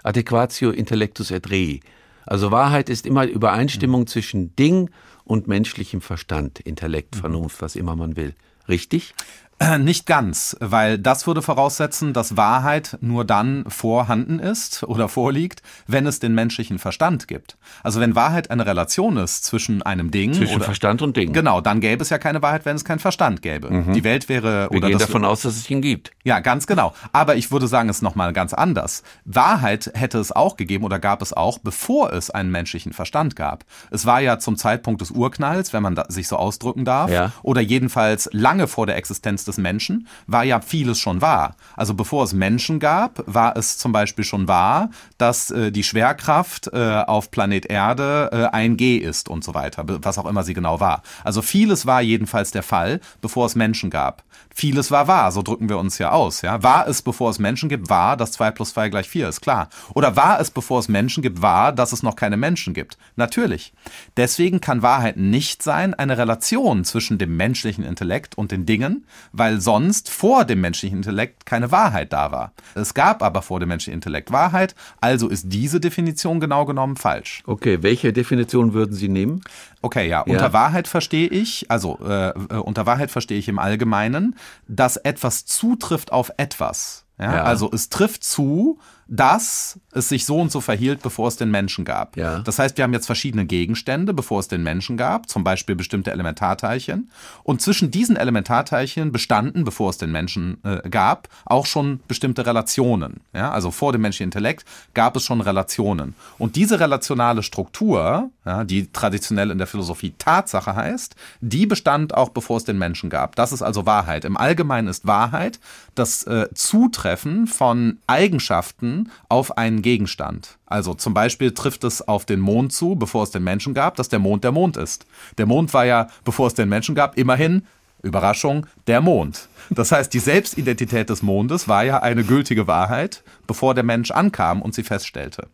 adequatio 0.08 0.72
intellectus 0.72 1.32
et 1.32 1.50
re. 1.52 1.80
Also 2.26 2.52
Wahrheit 2.52 2.89
ist 2.89 3.06
immer 3.06 3.26
Übereinstimmung 3.26 4.02
mhm. 4.02 4.08
zwischen 4.08 4.56
Ding 4.56 4.89
und 5.24 5.48
menschlichem 5.48 6.02
Verstand, 6.02 6.60
Intellekt, 6.60 7.15
Vernunft, 7.17 7.62
was 7.62 7.76
immer 7.76 7.96
man 7.96 8.15
will. 8.15 8.34
Richtig? 8.67 9.13
Nicht 9.80 10.06
ganz, 10.06 10.56
weil 10.60 11.00
das 11.00 11.26
würde 11.26 11.41
voraussetzen, 11.41 12.13
dass 12.13 12.38
Wahrheit 12.38 12.98
nur 13.02 13.26
dann 13.26 13.65
vorhanden 13.67 14.38
ist 14.39 14.84
oder 14.88 15.10
vorliegt, 15.10 15.63
wenn 15.88 16.06
es 16.06 16.20
den 16.20 16.36
menschlichen 16.36 16.78
Verstand 16.78 17.28
gibt. 17.28 17.58
Also 17.82 18.00
wenn 18.00 18.15
Wahrheit 18.15 18.52
eine 18.52 18.65
Relation 18.67 19.17
ist 19.17 19.46
zwischen 19.46 19.82
einem 19.82 20.12
Ding 20.12 20.34
zwischen 20.34 20.58
oder, 20.58 20.65
Verstand 20.65 21.02
und 21.02 21.17
Ding. 21.17 21.34
Genau, 21.34 21.62
dann 21.62 21.80
gäbe 21.80 22.04
es 22.04 22.10
ja 22.10 22.20
keine 22.20 22.41
Wahrheit, 22.41 22.65
wenn 22.65 22.76
es 22.76 22.86
keinen 22.86 23.00
Verstand 23.00 23.41
gäbe. 23.41 23.72
Mhm. 23.72 23.93
Die 23.93 24.04
Welt 24.04 24.30
wäre 24.30 24.67
Wir 24.70 24.78
oder 24.78 24.89
gehen 24.89 25.00
das, 25.00 25.08
davon 25.08 25.26
aus, 25.26 25.41
dass 25.41 25.56
es 25.56 25.70
ihn 25.70 25.82
gibt. 25.82 26.12
Ja, 26.24 26.39
ganz 26.39 26.67
genau. 26.67 26.93
Aber 27.12 27.36
ich 27.36 27.52
würde 27.52 27.67
sagen, 27.67 27.89
es 27.89 27.98
ist 27.98 28.02
nochmal 28.04 28.34
ganz 28.34 28.54
anders. 28.54 29.02
Wahrheit 29.26 29.91
hätte 29.96 30.20
es 30.20 30.32
auch 30.32 30.58
gegeben 30.58 30.84
oder 30.84 31.00
gab 31.00 31.22
es 31.24 31.34
auch, 31.34 31.58
bevor 31.58 32.13
es 32.13 32.30
einen 32.30 32.52
menschlichen 32.52 32.93
Verstand 32.93 33.36
gab. 33.36 33.65
Es 33.89 34.06
war 34.06 34.22
ja 34.22 34.38
zum 34.38 34.56
Zeitpunkt 34.56 35.02
des 35.02 35.10
Urknalls, 35.10 35.74
wenn 35.74 35.82
man 35.82 36.00
sich 36.10 36.28
so 36.28 36.36
ausdrücken 36.36 36.86
darf, 36.86 37.10
ja. 37.10 37.32
oder 37.41 37.62
jedenfalls 37.62 38.30
lange 38.34 38.67
vor 38.67 38.86
der 38.86 38.98
Existenz 38.98 39.47
des 39.48 39.58
Menschen 39.58 40.08
war 40.28 40.44
ja 40.44 40.62
vieles 40.62 41.00
schon 41.00 41.22
wahr. 41.22 41.56
Also 41.76 41.94
bevor 41.94 42.24
es 42.24 42.34
Menschen 42.34 42.80
gab, 42.80 43.24
war 43.26 43.56
es 43.58 43.78
zum 43.78 43.92
Beispiel 43.92 44.26
schon 44.26 44.48
wahr, 44.48 44.90
dass 45.18 45.52
äh, 45.52 45.72
die 45.72 45.84
Schwerkraft 45.84 46.68
äh, 46.74 47.04
auf 47.08 47.32
Planet 47.32 47.66
Erde 47.66 48.30
äh, 48.32 48.56
ein 48.56 48.78
G 48.78 48.98
ist 48.98 49.30
und 49.30 49.44
so 49.44 49.54
weiter, 49.54 49.84
was 49.88 50.18
auch 50.18 50.26
immer 50.26 50.44
sie 50.44 50.54
genau 50.54 50.80
war. 50.80 51.02
Also 51.24 51.42
vieles 51.42 51.86
war 51.86 52.02
jedenfalls 52.02 52.52
der 52.52 52.64
Fall, 52.64 53.00
bevor 53.22 53.46
es 53.46 53.56
Menschen 53.56 53.90
gab. 53.90 54.24
Vieles 54.54 54.90
war 54.90 55.08
wahr, 55.08 55.32
so 55.32 55.44
drücken 55.44 55.70
wir 55.70 55.78
uns 55.78 56.00
ja 56.00 56.10
aus. 56.10 56.42
Ja? 56.42 56.64
War 56.64 56.88
es, 56.88 57.04
bevor 57.04 57.30
es 57.30 57.38
Menschen 57.38 57.70
gibt, 57.70 57.92
wahr, 57.92 58.18
dass 58.18 58.32
2 58.32 58.50
plus 58.52 58.72
2 58.72 58.90
gleich 58.90 59.08
4 59.08 59.30
ist, 59.30 59.42
klar. 59.42 59.70
Oder 59.94 60.16
war 60.16 60.40
es, 60.40 60.50
bevor 60.50 60.80
es 60.80 60.88
Menschen 60.88 61.22
gibt, 61.22 61.44
wahr, 61.44 61.72
dass 61.72 61.92
es 61.92 62.02
noch 62.02 62.16
keine 62.16 62.38
Menschen 62.38 62.74
gibt? 62.74 62.98
Natürlich. 63.16 63.72
Deswegen 64.18 64.60
kann 64.60 64.82
Wahrheit 64.82 65.16
nicht 65.16 65.62
sein 65.62 65.94
eine 65.94 66.18
Relation 66.18 66.86
zwischen 66.86 67.20
dem 67.20 67.38
menschlichen 67.38 67.84
Intellekt 67.84 68.36
und 68.36 68.52
den 68.52 68.66
Dingen, 68.66 69.06
weil 69.38 69.62
sonst 69.62 70.10
vor 70.10 70.45
dem 70.45 70.62
menschlichen 70.62 70.97
Intellekt 70.97 71.45
keine 71.45 71.71
Wahrheit 71.71 72.13
da 72.13 72.32
war. 72.32 72.54
Es 72.76 72.93
gab 72.93 73.21
aber 73.21 73.41
vor 73.41 73.60
dem 73.60 73.69
menschlichen 73.69 73.97
Intellekt 73.97 74.32
Wahrheit, 74.32 74.76
also 75.02 75.28
ist 75.28 75.45
diese 75.47 75.80
Definition 75.80 76.39
genau 76.39 76.65
genommen 76.65 76.97
falsch. 76.97 77.43
Okay, 77.45 77.80
welche 77.82 78.13
Definition 78.13 78.73
würden 78.73 78.93
Sie 78.93 79.10
nehmen? 79.10 79.41
Okay, 79.82 80.08
ja, 80.08 80.23
ja. 80.26 80.34
unter 80.34 80.54
Wahrheit 80.54 80.88
verstehe 80.88 81.28
ich, 81.28 81.69
also 81.69 82.00
äh, 82.04 82.30
äh 82.30 82.34
unter 82.58 82.86
Wahrheit 82.86 83.12
verstehe 83.12 83.38
ich 83.38 83.47
im 83.47 83.60
Allgemeinen, 83.60 84.36
dass 84.67 84.97
etwas 84.97 85.45
zutrifft 85.45 86.12
auf 86.12 86.32
etwas. 86.38 87.06
Ja? 87.19 87.36
ja? 87.36 87.43
Also 87.43 87.69
es 87.71 87.89
trifft 87.89 88.23
zu, 88.23 88.80
dass 89.08 89.80
es 89.93 90.10
sich 90.10 90.26
so 90.26 90.39
und 90.39 90.52
so 90.52 90.62
verhielt, 90.62 91.02
bevor 91.02 91.28
es 91.28 91.38
den 91.38 91.52
Menschen 91.52 91.86
gab. 91.86 92.17
Ja. 92.17 92.39
Das 92.39 92.60
heißt, 92.60 92.78
wir 92.78 92.84
haben 92.84 92.93
jetzt 92.93 93.06
verschiedene 93.06 93.46
Gegenstände, 93.46 94.13
bevor 94.13 94.39
es 94.39 94.48
den 94.48 94.63
Menschen 94.63 94.98
gab, 94.98 95.30
zum 95.30 95.43
Beispiel 95.43 95.76
bestimmte 95.76 96.12
Elementarteilchen. 96.12 97.10
Und 97.43 97.62
zwischen 97.62 97.91
diesen 97.91 98.15
Elementarteilchen 98.15 99.12
bestanden, 99.12 99.63
bevor 99.63 99.89
es 99.89 99.98
den 99.98 100.12
Menschen 100.12 100.58
äh, 100.63 100.88
gab, 100.89 101.30
auch 101.46 101.65
schon 101.65 102.02
bestimmte 102.08 102.46
Relationen. 102.46 103.22
Ja? 103.34 103.52
Also 103.52 103.72
vor 103.72 103.91
dem 103.91 104.02
menschlichen 104.02 104.28
Intellekt 104.28 104.65
gab 104.93 105.15
es 105.15 105.24
schon 105.24 105.41
Relationen. 105.41 106.15
Und 106.38 106.56
diese 106.56 106.80
relationale 106.80 107.43
Struktur, 107.43 108.30
ja, 108.46 108.63
die 108.63 108.91
traditionell 108.91 109.52
in 109.52 109.58
der 109.58 109.67
Philosophie 109.67 110.13
Tatsache 110.17 110.76
heißt, 110.76 111.15
die 111.41 111.65
bestand 111.65 112.13
auch 112.13 112.30
bevor 112.30 112.58
es 112.58 112.65
den 112.65 112.78
Menschen 112.78 113.10
gab. 113.10 113.36
Das 113.36 113.52
ist 113.52 113.62
also 113.62 113.86
Wahrheit. 113.86 114.26
Im 114.26 114.38
Allgemeinen 114.38 114.88
ist 114.88 115.08
Wahrheit 115.08 115.60
das 115.96 116.24
äh, 116.24 116.48
Zutreffen 116.54 117.48
von 117.48 117.98
Eigenschaften, 118.08 118.97
auf 119.30 119.58
einen 119.58 119.82
Gegenstand. 119.82 120.58
Also 120.66 120.94
zum 120.94 121.14
Beispiel 121.14 121.54
trifft 121.54 121.84
es 121.84 122.08
auf 122.08 122.26
den 122.26 122.40
Mond 122.40 122.74
zu, 122.74 122.96
bevor 122.96 123.24
es 123.24 123.32
den 123.32 123.44
Menschen 123.44 123.74
gab, 123.74 123.96
dass 123.96 124.10
der 124.10 124.20
Mond 124.20 124.44
der 124.44 124.52
Mond 124.52 124.78
ist. 124.78 125.06
Der 125.38 125.46
Mond 125.46 125.74
war 125.74 125.86
ja, 125.86 126.08
bevor 126.24 126.48
es 126.48 126.54
den 126.54 126.70
Menschen 126.70 126.96
gab, 126.96 127.18
immerhin 127.18 127.64
Überraschung, 128.04 128.66
der 128.88 129.02
Mond. 129.02 129.50
Das 129.70 129.92
heißt, 129.92 130.14
die 130.14 130.20
Selbstidentität 130.20 131.10
des 131.10 131.22
Mondes 131.22 131.68
war 131.68 131.84
ja 131.84 132.02
eine 132.02 132.24
gültige 132.24 132.68
Wahrheit, 132.68 133.24
bevor 133.48 133.74
der 133.74 133.84
Mensch 133.84 134.12
ankam 134.12 134.62
und 134.62 134.76
sie 134.76 134.84
feststellte. 134.84 135.48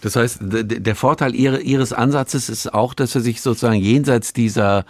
Das 0.00 0.16
heißt, 0.16 0.38
der 0.42 0.96
Vorteil 0.96 1.34
Ihres 1.34 1.92
Ansatzes 1.92 2.48
ist 2.48 2.72
auch, 2.72 2.94
dass 2.94 3.14
er 3.14 3.20
sich 3.20 3.40
sozusagen 3.40 3.80
jenseits 3.80 4.32
dieser 4.32 4.84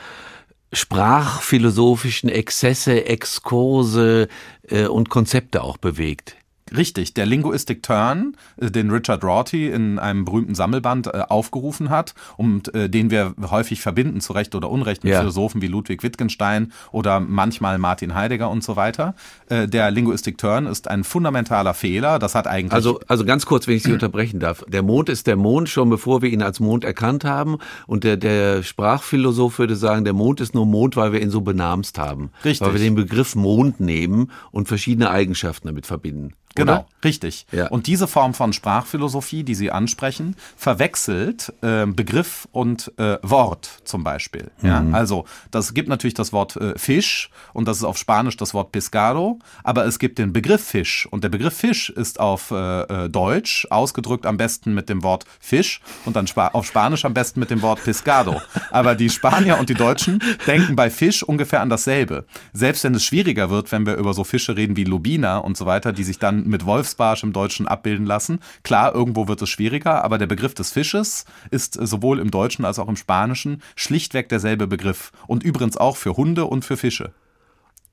sprachphilosophischen 0.73 2.29
Exzesse, 2.29 3.07
Exkurse 3.07 4.29
äh, 4.69 4.87
und 4.87 5.09
Konzepte 5.09 5.63
auch 5.63 5.79
bewegt. 5.79 6.37
Richtig, 6.76 7.14
der 7.14 7.26
Linguistic 7.26 7.83
Turn, 7.83 8.37
äh, 8.61 8.70
den 8.70 8.90
Richard 8.90 9.24
Rorty 9.24 9.68
in 9.68 9.98
einem 9.98 10.24
berühmten 10.24 10.54
Sammelband 10.54 11.09
äh, 11.09 11.22
aufgerufen 11.28 11.90
hat 11.90 12.14
und 12.37 12.74
äh, 12.74 12.88
den 12.88 13.11
wir 13.11 13.35
häufig 13.50 13.81
verbinden, 13.81 14.20
zu 14.20 14.33
Recht 14.33 14.54
oder 14.54 14.70
Unrecht, 14.70 15.04
mit 15.04 15.12
ja. 15.12 15.20
Philosophen 15.20 15.62
wie 15.62 15.66
Ludwig 15.66 16.02
Wittgenstein 16.02 16.72
oder 16.92 17.20
manchmal 17.20 17.78
Martin 17.78 18.14
Heidegger 18.14 18.50
und 18.50 18.62
so 18.62 18.76
weiter. 18.76 19.14
Der 19.50 19.90
Linguistic 19.90 20.38
Turn 20.38 20.66
ist 20.66 20.88
ein 20.88 21.04
fundamentaler 21.04 21.74
Fehler. 21.74 22.18
Das 22.18 22.35
hat 22.35 22.46
eigentlich. 22.46 22.72
Also, 22.72 23.00
also 23.09 23.24
ganz 23.24 23.46
kurz, 23.46 23.66
wenn 23.66 23.76
ich 23.76 23.83
Sie 23.83 23.92
unterbrechen 23.92 24.40
darf. 24.40 24.64
Der 24.68 24.83
Mond 24.83 25.09
ist 25.09 25.26
der 25.26 25.37
Mond 25.37 25.68
schon 25.68 25.88
bevor 25.88 26.22
wir 26.22 26.31
ihn 26.31 26.42
als 26.42 26.61
Mond 26.61 26.85
erkannt 26.85 27.24
haben. 27.24 27.59
Und 27.87 28.04
der, 28.04 28.16
der 28.16 28.62
Sprachphilosoph 28.62 29.59
würde 29.59 29.76
sagen, 29.76 30.04
der 30.04 30.12
Mond 30.12 30.40
ist 30.40 30.54
nur 30.54 30.66
Mond, 30.66 30.96
weil 30.96 31.12
wir 31.12 31.22
ihn 31.22 31.31
so 31.31 31.40
benamst 31.40 31.98
haben. 31.98 32.31
Richtig. 32.44 32.66
Weil 32.66 32.74
wir 32.74 32.81
den 32.81 32.94
Begriff 32.94 33.35
Mond 33.35 33.81
nehmen 33.81 34.31
und 34.50 34.68
verschiedene 34.68 35.11
Eigenschaften 35.11 35.68
damit 35.68 35.87
verbinden. 35.87 36.35
Genau, 36.59 36.73
oder? 36.73 36.87
richtig. 37.05 37.47
Ja. 37.53 37.68
Und 37.68 37.87
diese 37.87 38.07
Form 38.07 38.35
von 38.35 38.53
Sprachphilosophie, 38.53 39.44
die 39.44 39.55
Sie 39.55 39.71
ansprechen, 39.71 40.37
verwechselt 40.57 41.53
äh, 41.62 41.87
Begriff 41.87 42.49
und 42.53 42.92
äh, 42.99 43.18
Wort 43.23 43.81
zum 43.85 44.05
Beispiel. 44.05 44.51
Mhm. 44.61 44.68
Ja, 44.68 44.85
also 44.92 45.25
das 45.51 45.75
gibt 45.75 45.88
natürlich 45.88 46.14
das 46.14 46.33
Wort 46.33 46.57
äh, 46.57 46.79
Fisch 46.79 47.31
und 47.53 47.66
das 47.68 47.79
ist 47.79 47.85
auf 47.85 47.97
Spanisch 47.99 48.37
das 48.37 48.55
Wort 48.55 48.73
Pescado, 48.73 49.38
aber 49.64 49.87
es 49.87 49.99
gibt 49.99 50.18
den 50.18 50.33
Begriff 50.33 50.64
Fisch 50.64 51.07
und 51.11 51.25
der 51.25 51.29
Begriff 51.29 51.55
Fisch 51.55 51.90
ist 51.90 52.21
auf 52.21 52.51
äh, 52.51 53.05
äh 53.05 53.09
Deutsch 53.09 53.66
ausgedrückt 53.71 54.27
am 54.27 54.37
besten 54.37 54.75
mit 54.75 54.88
dem 54.88 55.03
Wort 55.03 55.25
Fisch 55.40 55.81
und 56.05 56.16
dann 56.16 56.27
Sp 56.27 56.51
auf 56.53 56.66
Spanisch 56.66 57.05
am 57.05 57.14
besten 57.14 57.40
mit 57.40 57.51
dem 57.51 57.62
Wort 57.62 57.83
Pescado. 57.83 58.40
Aber 58.71 58.94
die 58.94 59.11
Spanier 59.11 59.59
und 59.59 59.68
die 59.68 59.75
Deutschen 59.75 60.21
denken 60.47 60.77
bei 60.77 60.90
Fisch 60.90 61.23
ungefähr 61.23 61.61
an 61.61 61.68
dasselbe. 61.68 62.25
Selbst 62.53 62.85
wenn 62.85 62.94
es 62.94 63.05
schwieriger 63.05 63.51
wird, 63.51 63.73
wenn 63.73 63.87
wir 63.87 63.97
über 63.97 64.14
so 64.14 64.25
Fische 64.25 64.57
reden 64.57 64.77
wie 64.77 64.85
Lubina 64.85 65.38
und 65.38 65.57
so 65.57 65.66
weiter, 65.66 65.92
die 65.92 66.05
sich 66.05 66.18
dann 66.18 66.48
mit 66.49 66.67
Wolfsbarsch 66.67 67.23
im 67.23 67.33
Deutschen 67.33 67.69
abbilden 67.69 68.07
lassen. 68.07 68.41
Klar, 68.63 68.95
irgendwo 68.95 69.29
wird 69.29 69.43
es 69.43 69.49
schwieriger, 69.49 70.05
aber 70.05 70.19
der 70.19 70.27
Begriff 70.27 70.55
des 70.55 70.73
Fisches 70.73 71.25
ist 71.51 71.75
sowohl 71.75 72.19
im 72.19 72.31
Deutschen 72.31 72.65
als 72.65 72.79
auch 72.79 72.89
im 72.89 72.97
Spanischen 72.97 73.63
schlichtweg 73.77 74.29
derselbe 74.29 74.67
Begriff. 74.67 75.13
Und 75.27 75.43
übrigens 75.43 75.77
auch 75.77 75.97
für 75.97 76.17
Hunde 76.17 76.47
und 76.47 76.65
für 76.65 76.77
Fische. 76.77 77.13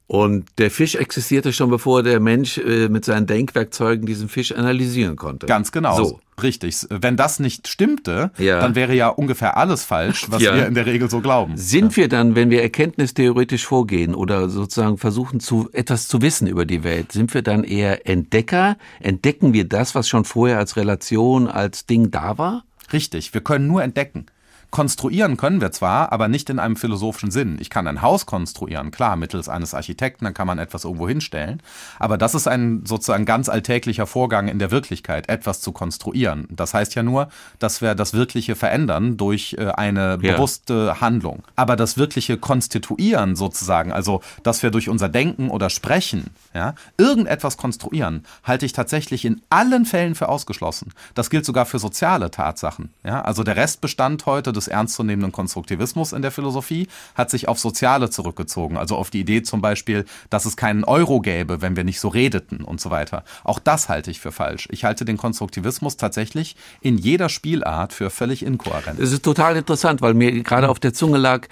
Und 0.08 0.46
der 0.60 0.70
Fisch 0.70 0.96
existierte 0.96 1.52
schon 1.52 1.70
bevor 1.70 2.04
der 2.04 2.20
Mensch 2.20 2.60
äh, 2.60 2.90
mit 2.90 3.06
seinen 3.06 3.26
Denkwerkzeugen 3.26 4.06
diesen 4.06 4.30
Fisch 4.30 4.52
analysieren 4.52 5.16
konnte. 5.16 5.48
Ganz 5.48 5.72
genau. 5.72 5.98
So. 5.98 6.20
Richtig. 6.44 6.76
Wenn 6.90 7.16
das 7.16 7.40
nicht 7.40 7.68
stimmte, 7.68 8.30
ja. 8.38 8.60
dann 8.60 8.76
wäre 8.76 8.94
ja 8.94 9.08
ungefähr 9.08 9.58
alles 9.58 9.86
falsch, 9.86 10.26
was 10.30 10.42
ja. 10.42 10.54
wir 10.54 10.68
in 10.68 10.74
der 10.74 10.86
Regel 10.86 11.10
so 11.10 11.22
glauben. 11.22 11.56
Sind 11.56 11.94
ja. 11.94 11.98
wir 11.98 12.10
dann, 12.10 12.36
wenn 12.36 12.50
wir 12.50 12.62
erkenntnistheoretisch 12.62 13.66
vorgehen 13.66 14.14
oder 14.14 14.50
sozusagen 14.50 14.98
versuchen, 14.98 15.40
zu, 15.40 15.70
etwas 15.72 16.08
zu 16.08 16.22
wissen 16.22 16.48
über 16.48 16.66
die 16.66 16.84
Welt, 16.84 17.14
sind 17.14 17.34
wir 17.34 17.42
dann 17.42 17.64
eher 17.64 18.08
Entdecker? 18.08 18.78
Entdecken 19.00 19.54
wir 19.54 19.68
das, 19.68 19.96
was 19.96 20.10
schon 20.10 20.26
vorher 20.26 20.58
als 20.58 20.76
Relation, 20.76 21.48
als 21.48 21.86
Ding 21.86 22.12
da 22.12 22.38
war? 22.38 22.66
Richtig. 22.92 23.34
Wir 23.34 23.42
können 23.42 23.68
nur 23.68 23.82
entdecken. 23.82 24.26
Konstruieren 24.76 25.38
können 25.38 25.62
wir 25.62 25.72
zwar, 25.72 26.12
aber 26.12 26.28
nicht 26.28 26.50
in 26.50 26.60
einem 26.60 26.76
philosophischen 26.76 27.32
Sinn. 27.32 27.56
Ich 27.62 27.70
kann 27.70 27.88
ein 27.88 28.02
Haus 28.02 28.26
konstruieren, 28.26 28.92
klar, 28.92 29.16
mittels 29.16 29.48
eines 29.48 29.74
Architekten, 29.74 30.26
dann 30.26 30.34
kann 30.34 30.48
man 30.48 30.60
etwas 30.60 30.84
irgendwo 30.84 31.08
hinstellen. 31.08 31.64
Aber 31.98 32.18
das 32.18 32.36
ist 32.36 32.46
ein 32.46 32.82
sozusagen 32.86 33.24
ganz 33.24 33.48
alltäglicher 33.48 34.06
Vorgang 34.06 34.50
in 34.50 34.60
der 34.60 34.72
Wirklichkeit, 34.72 35.30
etwas 35.30 35.62
zu 35.62 35.72
konstruieren. 35.72 36.50
Das 36.50 36.74
heißt 36.74 36.94
ja 36.94 37.04
nur, 37.04 37.30
dass 37.58 37.80
wir 37.80 37.96
das 37.96 38.12
Wirkliche 38.12 38.58
verändern 38.58 39.16
durch 39.16 39.56
äh, 39.58 39.70
eine 39.70 40.20
ja. 40.22 40.34
bewusste 40.34 41.00
Handlung. 41.00 41.44
Aber 41.56 41.78
das 41.78 41.96
wirkliche 41.96 42.36
Konstituieren 42.38 43.38
sozusagen, 43.38 43.94
also 43.94 44.20
dass 44.44 44.62
wir 44.62 44.72
durch 44.72 44.90
unser 44.90 45.08
Denken 45.08 45.52
oder 45.52 45.70
Sprechen 45.70 46.32
ja, 46.54 46.76
irgendetwas 46.98 47.56
konstruieren, 47.56 48.26
halte 48.44 48.66
ich 48.66 48.74
tatsächlich 48.74 49.24
in 49.24 49.42
allen 49.50 49.86
Fällen 49.86 50.16
für 50.16 50.28
ausgeschlossen. 50.28 50.92
Das 51.14 51.30
gilt 51.30 51.46
sogar 51.46 51.66
für 51.66 51.80
soziale 51.80 52.30
Tatsachen. 52.30 52.90
Ja, 53.06 53.22
also 53.22 53.44
der 53.44 53.56
Restbestand 53.56 54.26
heute 54.26 54.52
des 54.52 54.65
des 54.66 54.68
ernstzunehmenden 54.68 55.32
Konstruktivismus 55.32 56.14
in 56.14 56.22
der 56.22 56.32
Philosophie 56.32 56.88
hat 57.16 57.30
sich 57.30 57.48
auf 57.48 57.60
Soziale 57.60 58.10
zurückgezogen, 58.10 58.78
also 58.78 58.96
auf 58.96 59.10
die 59.10 59.22
Idee 59.22 59.44
zum 59.44 59.62
Beispiel, 59.62 60.06
dass 60.30 60.46
es 60.46 60.58
keinen 60.58 60.84
Euro 60.84 61.22
gäbe, 61.22 61.62
wenn 61.62 61.76
wir 61.76 61.84
nicht 61.84 62.00
so 62.00 62.08
redeten 62.08 62.64
und 62.64 62.82
so 62.82 62.92
weiter. 62.92 63.24
Auch 63.44 63.60
das 63.60 63.90
halte 63.90 64.12
ich 64.12 64.20
für 64.20 64.32
falsch. 64.32 64.68
Ich 64.72 64.84
halte 64.84 65.06
den 65.06 65.18
Konstruktivismus 65.18 65.98
tatsächlich 65.98 66.56
in 66.82 66.98
jeder 66.98 67.30
Spielart 67.30 67.94
für 67.94 68.10
völlig 68.10 68.44
inkohärent. 68.44 69.00
Es 69.00 69.12
ist 69.12 69.24
total 69.24 69.56
interessant, 69.56 70.02
weil 70.02 70.14
mir 70.14 70.44
gerade 70.44 70.70
auf 70.70 70.80
der 70.80 70.94
Zunge 70.94 71.18
lag, 71.18 71.48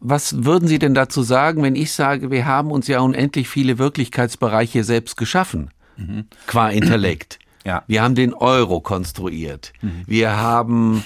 was 0.00 0.44
würden 0.44 0.66
Sie 0.66 0.80
denn 0.80 0.94
dazu 0.94 1.22
sagen, 1.22 1.62
wenn 1.62 1.76
ich 1.76 1.92
sage, 1.92 2.30
wir 2.30 2.46
haben 2.46 2.72
uns 2.72 2.88
ja 2.88 3.00
unendlich 3.00 3.48
viele 3.48 3.78
Wirklichkeitsbereiche 3.78 4.82
selbst 4.82 5.16
geschaffen, 5.16 5.70
mhm. 5.96 6.24
qua 6.46 6.70
Intellekt. 6.70 7.38
Ja. 7.64 7.84
Wir 7.86 8.02
haben 8.02 8.16
den 8.16 8.34
Euro 8.34 8.80
konstruiert. 8.80 9.72
Mhm. 9.82 10.02
Wir 10.06 10.36
haben 10.36 11.04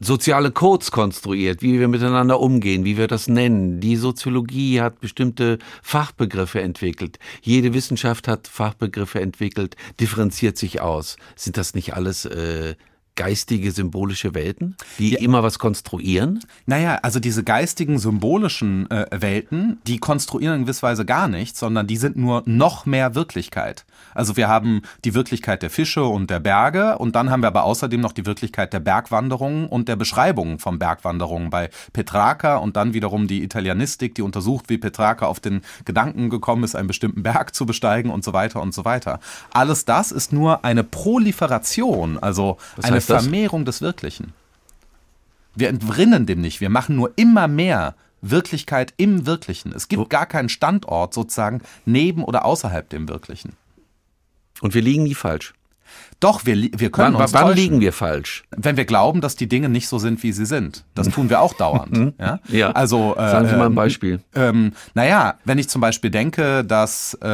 soziale 0.00 0.50
Codes 0.50 0.90
konstruiert, 0.90 1.62
wie 1.62 1.78
wir 1.78 1.88
miteinander 1.88 2.40
umgehen, 2.40 2.84
wie 2.84 2.96
wir 2.96 3.06
das 3.06 3.28
nennen. 3.28 3.80
Die 3.80 3.96
Soziologie 3.96 4.80
hat 4.80 5.00
bestimmte 5.00 5.58
Fachbegriffe 5.82 6.60
entwickelt. 6.60 7.18
Jede 7.42 7.74
Wissenschaft 7.74 8.28
hat 8.28 8.48
Fachbegriffe 8.48 9.20
entwickelt, 9.20 9.76
differenziert 10.00 10.58
sich 10.58 10.80
aus. 10.80 11.16
Sind 11.36 11.56
das 11.56 11.74
nicht 11.74 11.94
alles 11.94 12.24
äh, 12.24 12.74
geistige, 13.16 13.70
symbolische 13.70 14.34
Welten, 14.34 14.76
die 14.98 15.12
ja. 15.12 15.20
immer 15.20 15.42
was 15.42 15.58
konstruieren? 15.58 16.40
Naja, 16.66 16.98
also 17.02 17.20
diese 17.20 17.44
geistigen, 17.44 17.98
symbolischen 17.98 18.90
äh, 18.90 19.06
Welten, 19.10 19.78
die 19.86 19.98
konstruieren 19.98 20.56
in 20.56 20.62
gewisser 20.62 20.88
Weise 20.88 21.04
gar 21.04 21.28
nichts, 21.28 21.60
sondern 21.60 21.86
die 21.86 21.96
sind 21.96 22.16
nur 22.16 22.42
noch 22.46 22.86
mehr 22.86 23.14
Wirklichkeit. 23.14 23.84
Also 24.14 24.36
wir 24.36 24.48
haben 24.48 24.82
die 25.04 25.14
Wirklichkeit 25.14 25.62
der 25.62 25.70
Fische 25.70 26.04
und 26.04 26.30
der 26.30 26.40
Berge 26.40 26.98
und 26.98 27.14
dann 27.14 27.30
haben 27.30 27.42
wir 27.42 27.48
aber 27.48 27.64
außerdem 27.64 28.00
noch 28.00 28.12
die 28.12 28.26
Wirklichkeit 28.26 28.72
der 28.72 28.80
Bergwanderungen 28.80 29.66
und 29.66 29.88
der 29.88 29.96
Beschreibungen 29.96 30.58
von 30.58 30.78
Bergwanderungen 30.78 31.50
bei 31.50 31.70
Petrarca 31.92 32.56
und 32.56 32.76
dann 32.76 32.94
wiederum 32.94 33.26
die 33.26 33.42
Italianistik, 33.42 34.14
die 34.14 34.22
untersucht, 34.22 34.68
wie 34.68 34.78
Petrarca 34.78 35.26
auf 35.26 35.40
den 35.40 35.62
Gedanken 35.84 36.30
gekommen 36.30 36.64
ist, 36.64 36.74
einen 36.74 36.88
bestimmten 36.88 37.22
Berg 37.22 37.54
zu 37.54 37.66
besteigen 37.66 38.10
und 38.10 38.24
so 38.24 38.32
weiter 38.32 38.60
und 38.60 38.74
so 38.74 38.84
weiter. 38.84 39.20
Alles 39.52 39.84
das 39.84 40.12
ist 40.12 40.32
nur 40.32 40.64
eine 40.64 40.84
Proliferation, 40.84 42.18
also 42.18 42.58
Was 42.76 42.86
eine 42.86 43.03
Vermehrung 43.06 43.64
des 43.64 43.80
Wirklichen. 43.80 44.32
Wir 45.54 45.68
entrinnen 45.68 46.26
dem 46.26 46.40
nicht, 46.40 46.60
wir 46.60 46.70
machen 46.70 46.96
nur 46.96 47.12
immer 47.16 47.48
mehr 47.48 47.94
Wirklichkeit 48.20 48.94
im 48.96 49.26
Wirklichen. 49.26 49.72
Es 49.72 49.88
gibt 49.88 50.08
gar 50.10 50.26
keinen 50.26 50.48
Standort 50.48 51.14
sozusagen 51.14 51.60
neben 51.84 52.24
oder 52.24 52.44
außerhalb 52.44 52.88
dem 52.88 53.08
Wirklichen. 53.08 53.52
Und 54.60 54.74
wir 54.74 54.82
liegen 54.82 55.04
nie 55.04 55.14
falsch. 55.14 55.54
Doch, 56.24 56.46
wir, 56.46 56.56
wir 56.56 56.90
können 56.90 57.12
wann, 57.12 57.22
uns 57.22 57.34
Wann 57.34 57.42
täuschen, 57.42 57.56
liegen 57.56 57.80
wir 57.82 57.92
falsch? 57.92 58.44
Wenn 58.56 58.78
wir 58.78 58.86
glauben, 58.86 59.20
dass 59.20 59.36
die 59.36 59.46
Dinge 59.46 59.68
nicht 59.68 59.88
so 59.88 59.98
sind, 59.98 60.22
wie 60.22 60.32
sie 60.32 60.46
sind. 60.46 60.86
Das 60.94 61.10
tun 61.10 61.28
wir 61.28 61.42
auch 61.42 61.52
dauernd. 61.58 61.92
Mhm. 61.92 62.14
ja? 62.18 62.40
ja. 62.48 62.70
Also, 62.70 63.14
äh, 63.14 63.30
Sagen 63.30 63.46
Sie 63.46 63.56
mal 63.56 63.66
ein 63.66 63.72
ähm, 63.72 63.74
Beispiel. 63.74 64.20
Ähm, 64.34 64.72
naja, 64.94 65.34
wenn 65.44 65.58
ich 65.58 65.68
zum 65.68 65.82
Beispiel 65.82 66.10
denke, 66.10 66.64
dass 66.64 67.18
äh, 67.22 67.28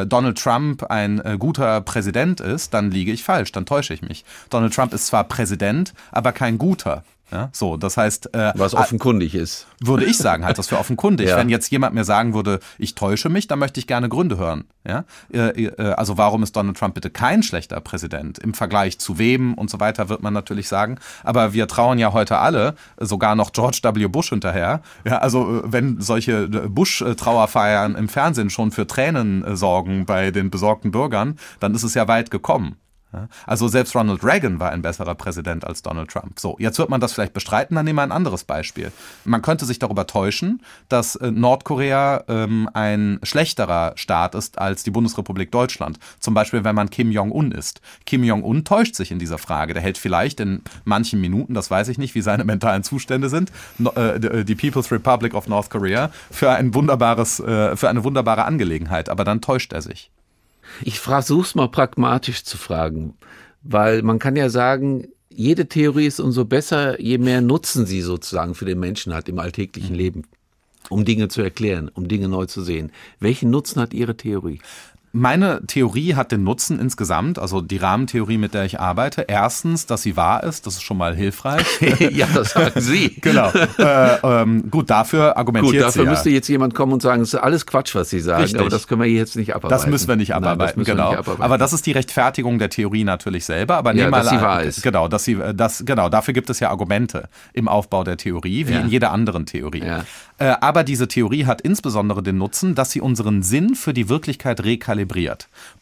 äh, 0.00 0.06
Donald 0.06 0.36
Trump 0.36 0.82
ein 0.90 1.20
äh, 1.24 1.36
guter 1.38 1.80
Präsident 1.82 2.40
ist, 2.40 2.74
dann 2.74 2.90
liege 2.90 3.12
ich 3.12 3.22
falsch, 3.22 3.52
dann 3.52 3.66
täusche 3.66 3.94
ich 3.94 4.02
mich. 4.02 4.24
Donald 4.50 4.74
Trump 4.74 4.92
ist 4.94 5.06
zwar 5.06 5.22
Präsident, 5.22 5.94
aber 6.10 6.32
kein 6.32 6.58
guter. 6.58 7.04
Ja, 7.32 7.48
so, 7.52 7.76
das 7.76 7.96
heißt, 7.96 8.34
äh, 8.34 8.52
was 8.54 8.74
offenkundig 8.74 9.34
ist, 9.34 9.66
würde 9.80 10.04
ich 10.04 10.18
sagen, 10.18 10.44
halt 10.44 10.58
das 10.58 10.68
für 10.68 10.78
offenkundig. 10.78 11.28
ja. 11.30 11.36
Wenn 11.36 11.48
jetzt 11.48 11.70
jemand 11.70 11.94
mir 11.94 12.04
sagen 12.04 12.34
würde, 12.34 12.60
ich 12.78 12.94
täusche 12.94 13.28
mich, 13.28 13.46
dann 13.48 13.58
möchte 13.58 13.80
ich 13.80 13.86
gerne 13.86 14.08
Gründe 14.08 14.36
hören. 14.36 14.64
Ja, 14.86 15.04
äh, 15.32 15.64
äh, 15.64 15.92
also 15.92 16.18
warum 16.18 16.42
ist 16.42 16.54
Donald 16.54 16.76
Trump 16.76 16.94
bitte 16.94 17.10
kein 17.10 17.42
schlechter 17.42 17.80
Präsident 17.80 18.38
im 18.38 18.52
Vergleich 18.52 18.98
zu 18.98 19.18
wem 19.18 19.54
und 19.54 19.70
so 19.70 19.80
weiter 19.80 20.08
wird 20.08 20.22
man 20.22 20.34
natürlich 20.34 20.68
sagen. 20.68 20.98
Aber 21.22 21.54
wir 21.54 21.66
trauen 21.66 21.98
ja 21.98 22.12
heute 22.12 22.38
alle, 22.38 22.74
sogar 23.00 23.34
noch 23.34 23.52
George 23.52 23.80
W. 23.82 24.06
Bush 24.06 24.28
hinterher. 24.28 24.82
Ja, 25.04 25.18
also 25.18 25.60
äh, 25.60 25.62
wenn 25.64 26.00
solche 26.00 26.48
Bush-Trauerfeiern 26.48 27.94
im 27.94 28.08
Fernsehen 28.08 28.50
schon 28.50 28.70
für 28.70 28.86
Tränen 28.86 29.56
sorgen 29.56 30.04
bei 30.04 30.30
den 30.30 30.50
besorgten 30.50 30.90
Bürgern, 30.90 31.38
dann 31.60 31.74
ist 31.74 31.82
es 31.84 31.94
ja 31.94 32.06
weit 32.06 32.30
gekommen. 32.30 32.76
Also 33.46 33.68
selbst 33.68 33.94
Ronald 33.94 34.24
Reagan 34.24 34.60
war 34.60 34.70
ein 34.70 34.82
besserer 34.82 35.14
Präsident 35.14 35.64
als 35.64 35.82
Donald 35.82 36.10
Trump. 36.10 36.38
So, 36.38 36.56
jetzt 36.58 36.78
wird 36.78 36.90
man 36.90 37.00
das 37.00 37.12
vielleicht 37.12 37.32
bestreiten, 37.32 37.74
dann 37.74 37.84
nehmen 37.84 37.98
wir 37.98 38.02
ein 38.02 38.12
anderes 38.12 38.44
Beispiel. 38.44 38.92
Man 39.24 39.42
könnte 39.42 39.64
sich 39.64 39.78
darüber 39.78 40.06
täuschen, 40.06 40.62
dass 40.88 41.16
äh, 41.16 41.30
Nordkorea 41.30 42.24
ähm, 42.28 42.68
ein 42.72 43.20
schlechterer 43.22 43.92
Staat 43.96 44.34
ist 44.34 44.58
als 44.58 44.82
die 44.82 44.90
Bundesrepublik 44.90 45.50
Deutschland. 45.50 45.98
Zum 46.20 46.34
Beispiel, 46.34 46.64
wenn 46.64 46.74
man 46.74 46.90
Kim 46.90 47.10
Jong-un 47.10 47.52
ist. 47.52 47.80
Kim 48.06 48.24
Jong-un 48.24 48.64
täuscht 48.64 48.94
sich 48.94 49.10
in 49.10 49.18
dieser 49.18 49.38
Frage. 49.38 49.74
Der 49.74 49.82
hält 49.82 49.98
vielleicht 49.98 50.40
in 50.40 50.62
manchen 50.84 51.20
Minuten, 51.20 51.54
das 51.54 51.70
weiß 51.70 51.88
ich 51.88 51.98
nicht, 51.98 52.14
wie 52.14 52.22
seine 52.22 52.44
mentalen 52.44 52.82
Zustände 52.82 53.28
sind, 53.28 53.52
äh, 53.94 54.44
die 54.44 54.54
People's 54.54 54.90
Republic 54.90 55.34
of 55.34 55.48
North 55.48 55.70
Korea 55.70 56.10
für 56.30 56.50
ein 56.50 56.74
wunderbares, 56.74 57.40
äh, 57.40 57.76
für 57.76 57.88
eine 57.88 58.04
wunderbare 58.04 58.44
Angelegenheit. 58.44 59.08
Aber 59.08 59.24
dann 59.24 59.40
täuscht 59.40 59.72
er 59.72 59.82
sich. 59.82 60.10
Ich 60.82 61.00
versuche 61.00 61.46
es 61.46 61.54
mal 61.54 61.68
pragmatisch 61.68 62.44
zu 62.44 62.56
fragen, 62.56 63.14
weil 63.62 64.02
man 64.02 64.18
kann 64.18 64.36
ja 64.36 64.48
sagen, 64.48 65.08
jede 65.30 65.66
Theorie 65.66 66.06
ist 66.06 66.20
umso 66.20 66.44
besser, 66.44 67.00
je 67.00 67.18
mehr 67.18 67.40
Nutzen 67.40 67.86
sie 67.86 68.02
sozusagen 68.02 68.54
für 68.54 68.64
den 68.64 68.78
Menschen 68.78 69.14
hat 69.14 69.28
im 69.28 69.38
alltäglichen 69.38 69.92
mhm. 69.92 69.98
Leben, 69.98 70.22
um 70.90 71.04
Dinge 71.04 71.28
zu 71.28 71.42
erklären, 71.42 71.90
um 71.92 72.08
Dinge 72.08 72.28
neu 72.28 72.46
zu 72.46 72.62
sehen. 72.62 72.92
Welchen 73.20 73.50
Nutzen 73.50 73.80
hat 73.80 73.94
Ihre 73.94 74.16
Theorie? 74.16 74.60
Meine 75.14 75.64
Theorie 75.64 76.16
hat 76.16 76.32
den 76.32 76.42
Nutzen 76.42 76.80
insgesamt, 76.80 77.38
also 77.38 77.60
die 77.60 77.76
Rahmentheorie, 77.76 78.36
mit 78.36 78.52
der 78.52 78.64
ich 78.64 78.80
arbeite. 78.80 79.22
Erstens, 79.28 79.86
dass 79.86 80.02
sie 80.02 80.16
wahr 80.16 80.42
ist, 80.42 80.66
das 80.66 80.74
ist 80.74 80.82
schon 80.82 80.96
mal 80.96 81.14
hilfreich. 81.14 81.64
ja, 82.10 82.26
das 82.34 82.50
sagen 82.50 82.80
Sie. 82.80 83.10
genau. 83.20 83.52
Äh, 83.78 84.16
ähm, 84.24 84.68
gut, 84.72 84.90
dafür 84.90 85.36
argumentiert 85.36 85.72
gut, 85.72 85.82
dafür 85.82 86.04
sie. 86.04 86.10
müsste 86.10 86.30
jetzt 86.30 86.48
jemand 86.48 86.74
kommen 86.74 86.92
und 86.92 87.00
sagen, 87.00 87.22
es 87.22 87.32
ist 87.32 87.40
alles 87.40 87.64
Quatsch, 87.64 87.94
was 87.94 88.10
Sie 88.10 88.18
sagen, 88.18 88.42
Richtig. 88.42 88.60
aber 88.60 88.70
das 88.70 88.88
können 88.88 89.02
wir 89.02 89.08
jetzt 89.08 89.36
nicht 89.36 89.54
abarbeiten. 89.54 89.82
Das 89.82 89.86
müssen 89.86 90.08
wir 90.08 90.16
nicht 90.16 90.34
abarbeiten, 90.34 90.80
Nein, 90.80 90.84
genau. 90.84 91.10
Nicht 91.10 91.18
abarbeiten. 91.20 91.44
Aber 91.44 91.58
das 91.58 91.72
ist 91.72 91.86
die 91.86 91.92
Rechtfertigung 91.92 92.58
der 92.58 92.70
Theorie 92.70 93.04
natürlich 93.04 93.44
selber. 93.44 93.76
Aber 93.76 93.94
ja, 93.94 94.10
dass 94.10 94.30
sie 94.30 94.40
wahr 94.40 94.64
ist. 94.64 94.82
Genau, 94.82 95.06
dass 95.06 95.22
sie, 95.22 95.38
das, 95.54 95.84
genau, 95.86 96.08
dafür 96.08 96.34
gibt 96.34 96.50
es 96.50 96.58
ja 96.58 96.70
Argumente 96.70 97.28
im 97.52 97.68
Aufbau 97.68 98.02
der 98.02 98.16
Theorie, 98.16 98.66
wie 98.66 98.72
ja. 98.72 98.80
in 98.80 98.88
jeder 98.88 99.12
anderen 99.12 99.46
Theorie. 99.46 99.84
Ja. 99.84 100.04
Äh, 100.38 100.56
aber 100.60 100.82
diese 100.82 101.06
Theorie 101.06 101.46
hat 101.46 101.60
insbesondere 101.60 102.20
den 102.20 102.36
Nutzen, 102.36 102.74
dass 102.74 102.90
sie 102.90 103.00
unseren 103.00 103.44
Sinn 103.44 103.76
für 103.76 103.94
die 103.94 104.08
Wirklichkeit 104.08 104.64
rekalibriert. 104.64 105.03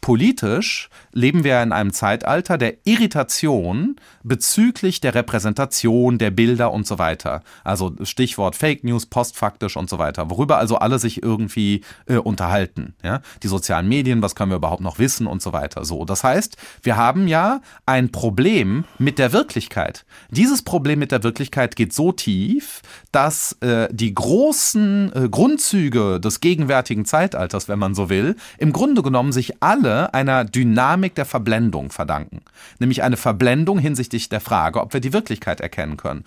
Politisch 0.01 0.89
leben 1.11 1.43
wir 1.43 1.61
in 1.61 1.71
einem 1.71 1.93
Zeitalter 1.93 2.57
der 2.57 2.75
Irritation 2.85 3.95
bezüglich 4.23 5.01
der 5.01 5.15
Repräsentation 5.15 6.17
der 6.17 6.31
Bilder 6.31 6.71
und 6.71 6.87
so 6.87 6.99
weiter. 6.99 7.43
Also 7.63 7.93
Stichwort 8.03 8.55
Fake 8.55 8.83
News, 8.83 9.05
postfaktisch 9.05 9.77
und 9.77 9.89
so 9.89 9.99
weiter, 9.99 10.29
worüber 10.29 10.57
also 10.57 10.77
alle 10.77 10.99
sich 10.99 11.21
irgendwie 11.23 11.81
äh, 12.05 12.17
unterhalten. 12.17 12.95
Ja? 13.03 13.21
Die 13.43 13.47
sozialen 13.47 13.87
Medien, 13.87 14.21
was 14.21 14.35
können 14.35 14.51
wir 14.51 14.57
überhaupt 14.57 14.81
noch 14.81 14.99
wissen 14.99 15.27
und 15.27 15.41
so 15.41 15.53
weiter. 15.53 15.85
So, 15.85 16.05
das 16.05 16.23
heißt, 16.23 16.57
wir 16.81 16.97
haben 16.97 17.27
ja 17.27 17.61
ein 17.85 18.11
Problem 18.11 18.85
mit 18.97 19.19
der 19.19 19.33
Wirklichkeit. 19.33 20.05
Dieses 20.29 20.61
Problem 20.61 20.99
mit 20.99 21.11
der 21.11 21.23
Wirklichkeit 21.23 21.75
geht 21.75 21.93
so 21.93 22.11
tief, 22.11 22.81
dass 23.11 23.53
äh, 23.61 23.87
die 23.91 24.13
großen 24.13 24.33
großen 24.53 25.11
äh, 25.13 25.29
Grundzüge 25.29 26.19
des 26.19 26.39
gegenwärtigen 26.39 27.05
Zeitalters, 27.05 27.67
wenn 27.67 27.79
man 27.79 27.95
so 27.95 28.09
will, 28.09 28.35
im 28.57 28.73
Grunde 28.73 29.01
genommen 29.01 29.12
sich 29.31 29.61
alle 29.61 30.13
einer 30.13 30.43
Dynamik 30.43 31.15
der 31.15 31.25
Verblendung 31.25 31.91
verdanken. 31.91 32.41
Nämlich 32.79 33.03
eine 33.03 33.17
Verblendung 33.17 33.79
hinsichtlich 33.79 34.29
der 34.29 34.41
Frage, 34.41 34.81
ob 34.81 34.93
wir 34.93 34.99
die 34.99 35.13
Wirklichkeit 35.13 35.61
erkennen 35.61 35.97
können. 35.97 36.25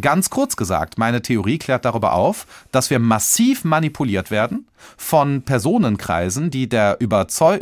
Ganz 0.00 0.30
kurz 0.30 0.56
gesagt, 0.56 0.98
meine 0.98 1.22
Theorie 1.22 1.58
klärt 1.58 1.84
darüber 1.84 2.12
auf, 2.14 2.46
dass 2.72 2.90
wir 2.90 2.98
massiv 2.98 3.64
manipuliert 3.64 4.30
werden 4.30 4.66
von 4.96 5.42
Personenkreisen, 5.42 6.50
die, 6.50 6.68
der 6.68 6.98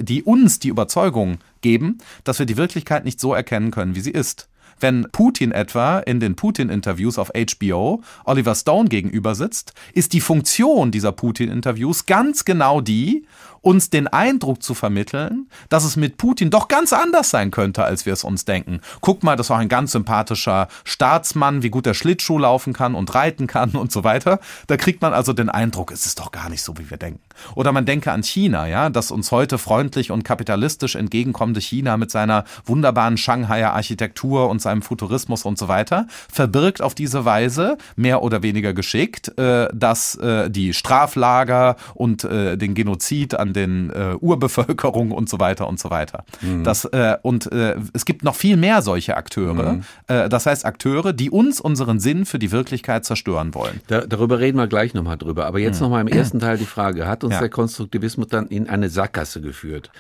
die 0.01 0.23
uns 0.23 0.59
die 0.59 0.69
Überzeugung 0.69 1.39
geben, 1.61 1.99
dass 2.25 2.39
wir 2.39 2.47
die 2.47 2.57
Wirklichkeit 2.57 3.05
nicht 3.05 3.21
so 3.21 3.35
erkennen 3.35 3.71
können, 3.71 3.95
wie 3.95 4.01
sie 4.01 4.11
ist. 4.11 4.49
Wenn 4.81 5.09
Putin 5.13 5.53
etwa 5.53 5.99
in 6.01 6.21
den 6.21 6.37
Putin-Interviews 6.37 7.19
auf 7.19 7.31
HBO 7.35 8.03
Oliver 8.25 8.55
Stone 8.55 8.89
gegenüber 8.89 9.35
sitzt, 9.35 9.73
ist 9.93 10.13
die 10.13 10.21
Funktion 10.21 10.91
dieser 10.91 11.13
Putin-Interviews 11.13 12.07
ganz 12.07 12.45
genau 12.45 12.81
die, 12.81 13.27
uns 13.61 13.91
den 13.91 14.07
Eindruck 14.07 14.63
zu 14.63 14.75
vermitteln, 14.75 15.49
dass 15.69 15.85
es 15.85 15.97
mit 15.97 16.17
Putin 16.17 16.51
doch 16.51 16.69
ganz 16.69 16.93
anders 16.93 17.31
sein 17.31 17.51
könnte, 17.51 17.85
als 17.85 18.07
wir 18.07 18.13
es 18.13 18.25
uns 18.25 18.45
denken. 18.45 18.81
Guck 19.01 19.23
mal, 19.23 19.37
das 19.37 19.51
war 19.51 19.59
ein 19.59 19.69
ganz 19.69 19.93
sympathischer 19.93 20.69
Staatsmann, 20.85 21.63
wie 21.63 21.71
gut 21.71 21.87
er 21.87 21.95
Schlittschuh 21.95 22.39
laufen 22.39 22.73
kann 22.73 22.95
und 22.95 23.15
reiten 23.15 23.47
kann 23.47 23.71
und 23.73 23.93
so 23.93 24.05
weiter. 24.05 24.41
Da 24.67 24.77
kriegt 24.77 25.03
man 25.03 25.13
also 25.13 25.33
den 25.33 25.49
Eindruck, 25.49 25.93
es 25.93 26.07
ist 26.07 26.19
doch 26.19 26.33
gar 26.33 26.49
nicht 26.49 26.63
so, 26.63 26.79
wie 26.79 26.91
wir 26.91 26.97
denken. 26.97 27.21
Oder 27.55 27.73
man 27.73 27.87
denke 27.87 28.13
an 28.13 28.23
China, 28.23 28.67
ja, 28.67 28.91
das 28.91 29.11
uns 29.11 29.33
heute 29.33 29.59
freundlich 29.59 30.11
und 30.11 30.25
kapitalistisch 30.25 30.95
entgegenkommende 30.95 31.61
China 31.61 31.97
mit 31.97 32.11
seiner 32.11 32.45
wunderbaren 32.65 33.17
Shanghaier 33.17 33.73
Architektur 33.73 34.49
und 34.49 34.63
seinem 34.63 34.83
Futurismus 34.83 35.45
und 35.45 35.59
so 35.59 35.69
weiter, 35.69 36.07
verbirgt 36.31 36.83
auf 36.83 36.95
diese 36.95 37.25
Weise 37.25 37.79
mehr 37.97 38.23
oder 38.23 38.43
weniger 38.43 38.73
geschickt, 38.73 39.39
äh, 39.39 39.69
dass 39.75 40.15
äh, 40.17 40.51
die 40.51 40.73
Straflager 40.73 41.77
und 41.95 42.25
äh, 42.25 42.57
den 42.57 42.75
Genozid 42.75 43.35
an 43.35 43.53
den 43.53 43.93
Urbevölkerung 44.21 45.13
und 45.13 45.29
so 45.29 45.41
weiter 45.41 45.69
und 45.69 45.79
so 45.79 45.91
weiter. 45.91 46.25
Mhm. 46.41 46.65
Das, 46.65 46.89
und 47.23 47.47
es 47.47 48.05
gibt 48.05 48.25
noch 48.25 48.35
viel 48.35 48.57
mehr 48.57 48.83
solche 48.83 49.17
Akteure. 49.17 49.75
Mhm. 49.75 49.85
Das 50.07 50.47
heißt 50.47 50.65
Akteure, 50.65 51.13
die 51.13 51.31
uns 51.31 51.61
unseren 51.61 52.01
Sinn 52.01 52.27
für 52.27 52.39
die 52.39 52.53
Wirklichkeit 52.53 53.05
zerstören 53.05 53.55
wollen. 53.55 53.81
Da, 53.89 54.03
darüber 54.03 54.39
reden 54.39 54.59
wir 54.59 54.67
gleich 54.67 54.95
nochmal 54.95 55.17
drüber. 55.17 55.47
Aber 55.47 55.59
jetzt 55.59 55.77
mhm. 55.81 55.85
nochmal 55.85 56.01
im 56.03 56.09
ersten 56.09 56.41
Teil 56.41 56.59
die 56.59 56.65
Frage, 56.65 57.07
hat 57.07 57.25
uns 57.29 57.35
ja. 57.35 57.41
der 57.41 57.51
Konstruktivismus 57.51 58.29
dann 58.29 58.49
in 58.49 58.69
eine 58.69 58.89
Sackgasse 58.89 59.41
geführt? 59.41 59.91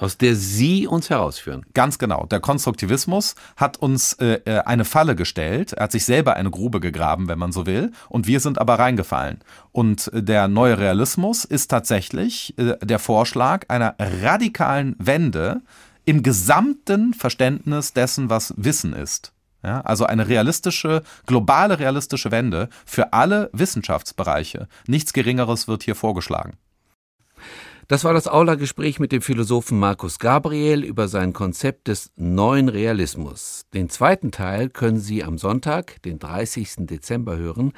aus 0.00 0.16
der 0.16 0.34
Sie 0.34 0.86
uns 0.86 1.10
herausführen. 1.10 1.66
Ganz 1.74 1.98
genau. 1.98 2.26
Der 2.26 2.40
Konstruktivismus 2.40 3.34
hat 3.56 3.76
uns 3.76 4.14
äh, 4.14 4.40
äh, 4.44 4.60
eine 4.60 4.84
Falle 4.84 5.14
gestellt. 5.14 5.74
Er 5.74 5.84
hat 5.84 5.92
sich 5.92 6.04
selber 6.04 6.36
eine 6.36 6.50
Grube 6.50 6.80
gegraben, 6.80 7.28
wenn 7.28 7.38
man 7.38 7.52
so 7.52 7.66
will. 7.66 7.92
Und 8.08 8.26
wir 8.26 8.40
sind 8.40 8.58
aber 8.58 8.78
reingefallen. 8.78 9.40
Und 9.72 10.10
äh, 10.12 10.22
der 10.22 10.48
neue 10.48 10.78
Realismus 10.78 11.44
ist 11.44 11.68
tatsächlich 11.68 12.54
äh, 12.58 12.78
der 12.82 12.98
Vorschlag 12.98 13.66
einer 13.68 13.94
radikalen 13.98 14.96
Wende 14.98 15.60
im 16.06 16.22
gesamten 16.22 17.12
Verständnis 17.12 17.92
dessen, 17.92 18.30
was 18.30 18.54
Wissen 18.56 18.94
ist. 18.94 19.32
Ja, 19.62 19.82
also 19.82 20.06
eine 20.06 20.28
realistische, 20.28 21.02
globale 21.26 21.78
realistische 21.78 22.30
Wende 22.30 22.68
für 22.86 23.12
alle 23.12 23.50
Wissenschaftsbereiche. 23.52 24.68
Nichts 24.86 25.12
Geringeres 25.12 25.68
wird 25.68 25.82
hier 25.82 25.94
vorgeschlagen. 25.94 26.56
Das 27.90 28.04
war 28.04 28.14
das 28.14 28.28
Aula-Gespräch 28.28 29.00
mit 29.00 29.10
dem 29.10 29.20
Philosophen 29.20 29.76
Markus 29.76 30.20
Gabriel 30.20 30.84
über 30.84 31.08
sein 31.08 31.32
Konzept 31.32 31.88
des 31.88 32.12
neuen 32.14 32.68
Realismus. 32.68 33.66
Den 33.74 33.90
zweiten 33.90 34.30
Teil 34.30 34.68
können 34.68 35.00
Sie 35.00 35.24
am 35.24 35.38
Sonntag, 35.38 36.00
den 36.02 36.20
30. 36.20 36.86
Dezember 36.86 37.36
hören. 37.36 37.72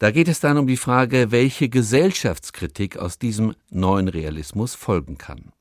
Da 0.00 0.10
geht 0.10 0.26
es 0.26 0.40
dann 0.40 0.58
um 0.58 0.66
die 0.66 0.76
Frage, 0.76 1.30
welche 1.30 1.68
Gesellschaftskritik 1.68 2.96
aus 2.96 3.20
diesem 3.20 3.54
neuen 3.70 4.08
Realismus 4.08 4.74
folgen 4.74 5.16
kann. 5.16 5.52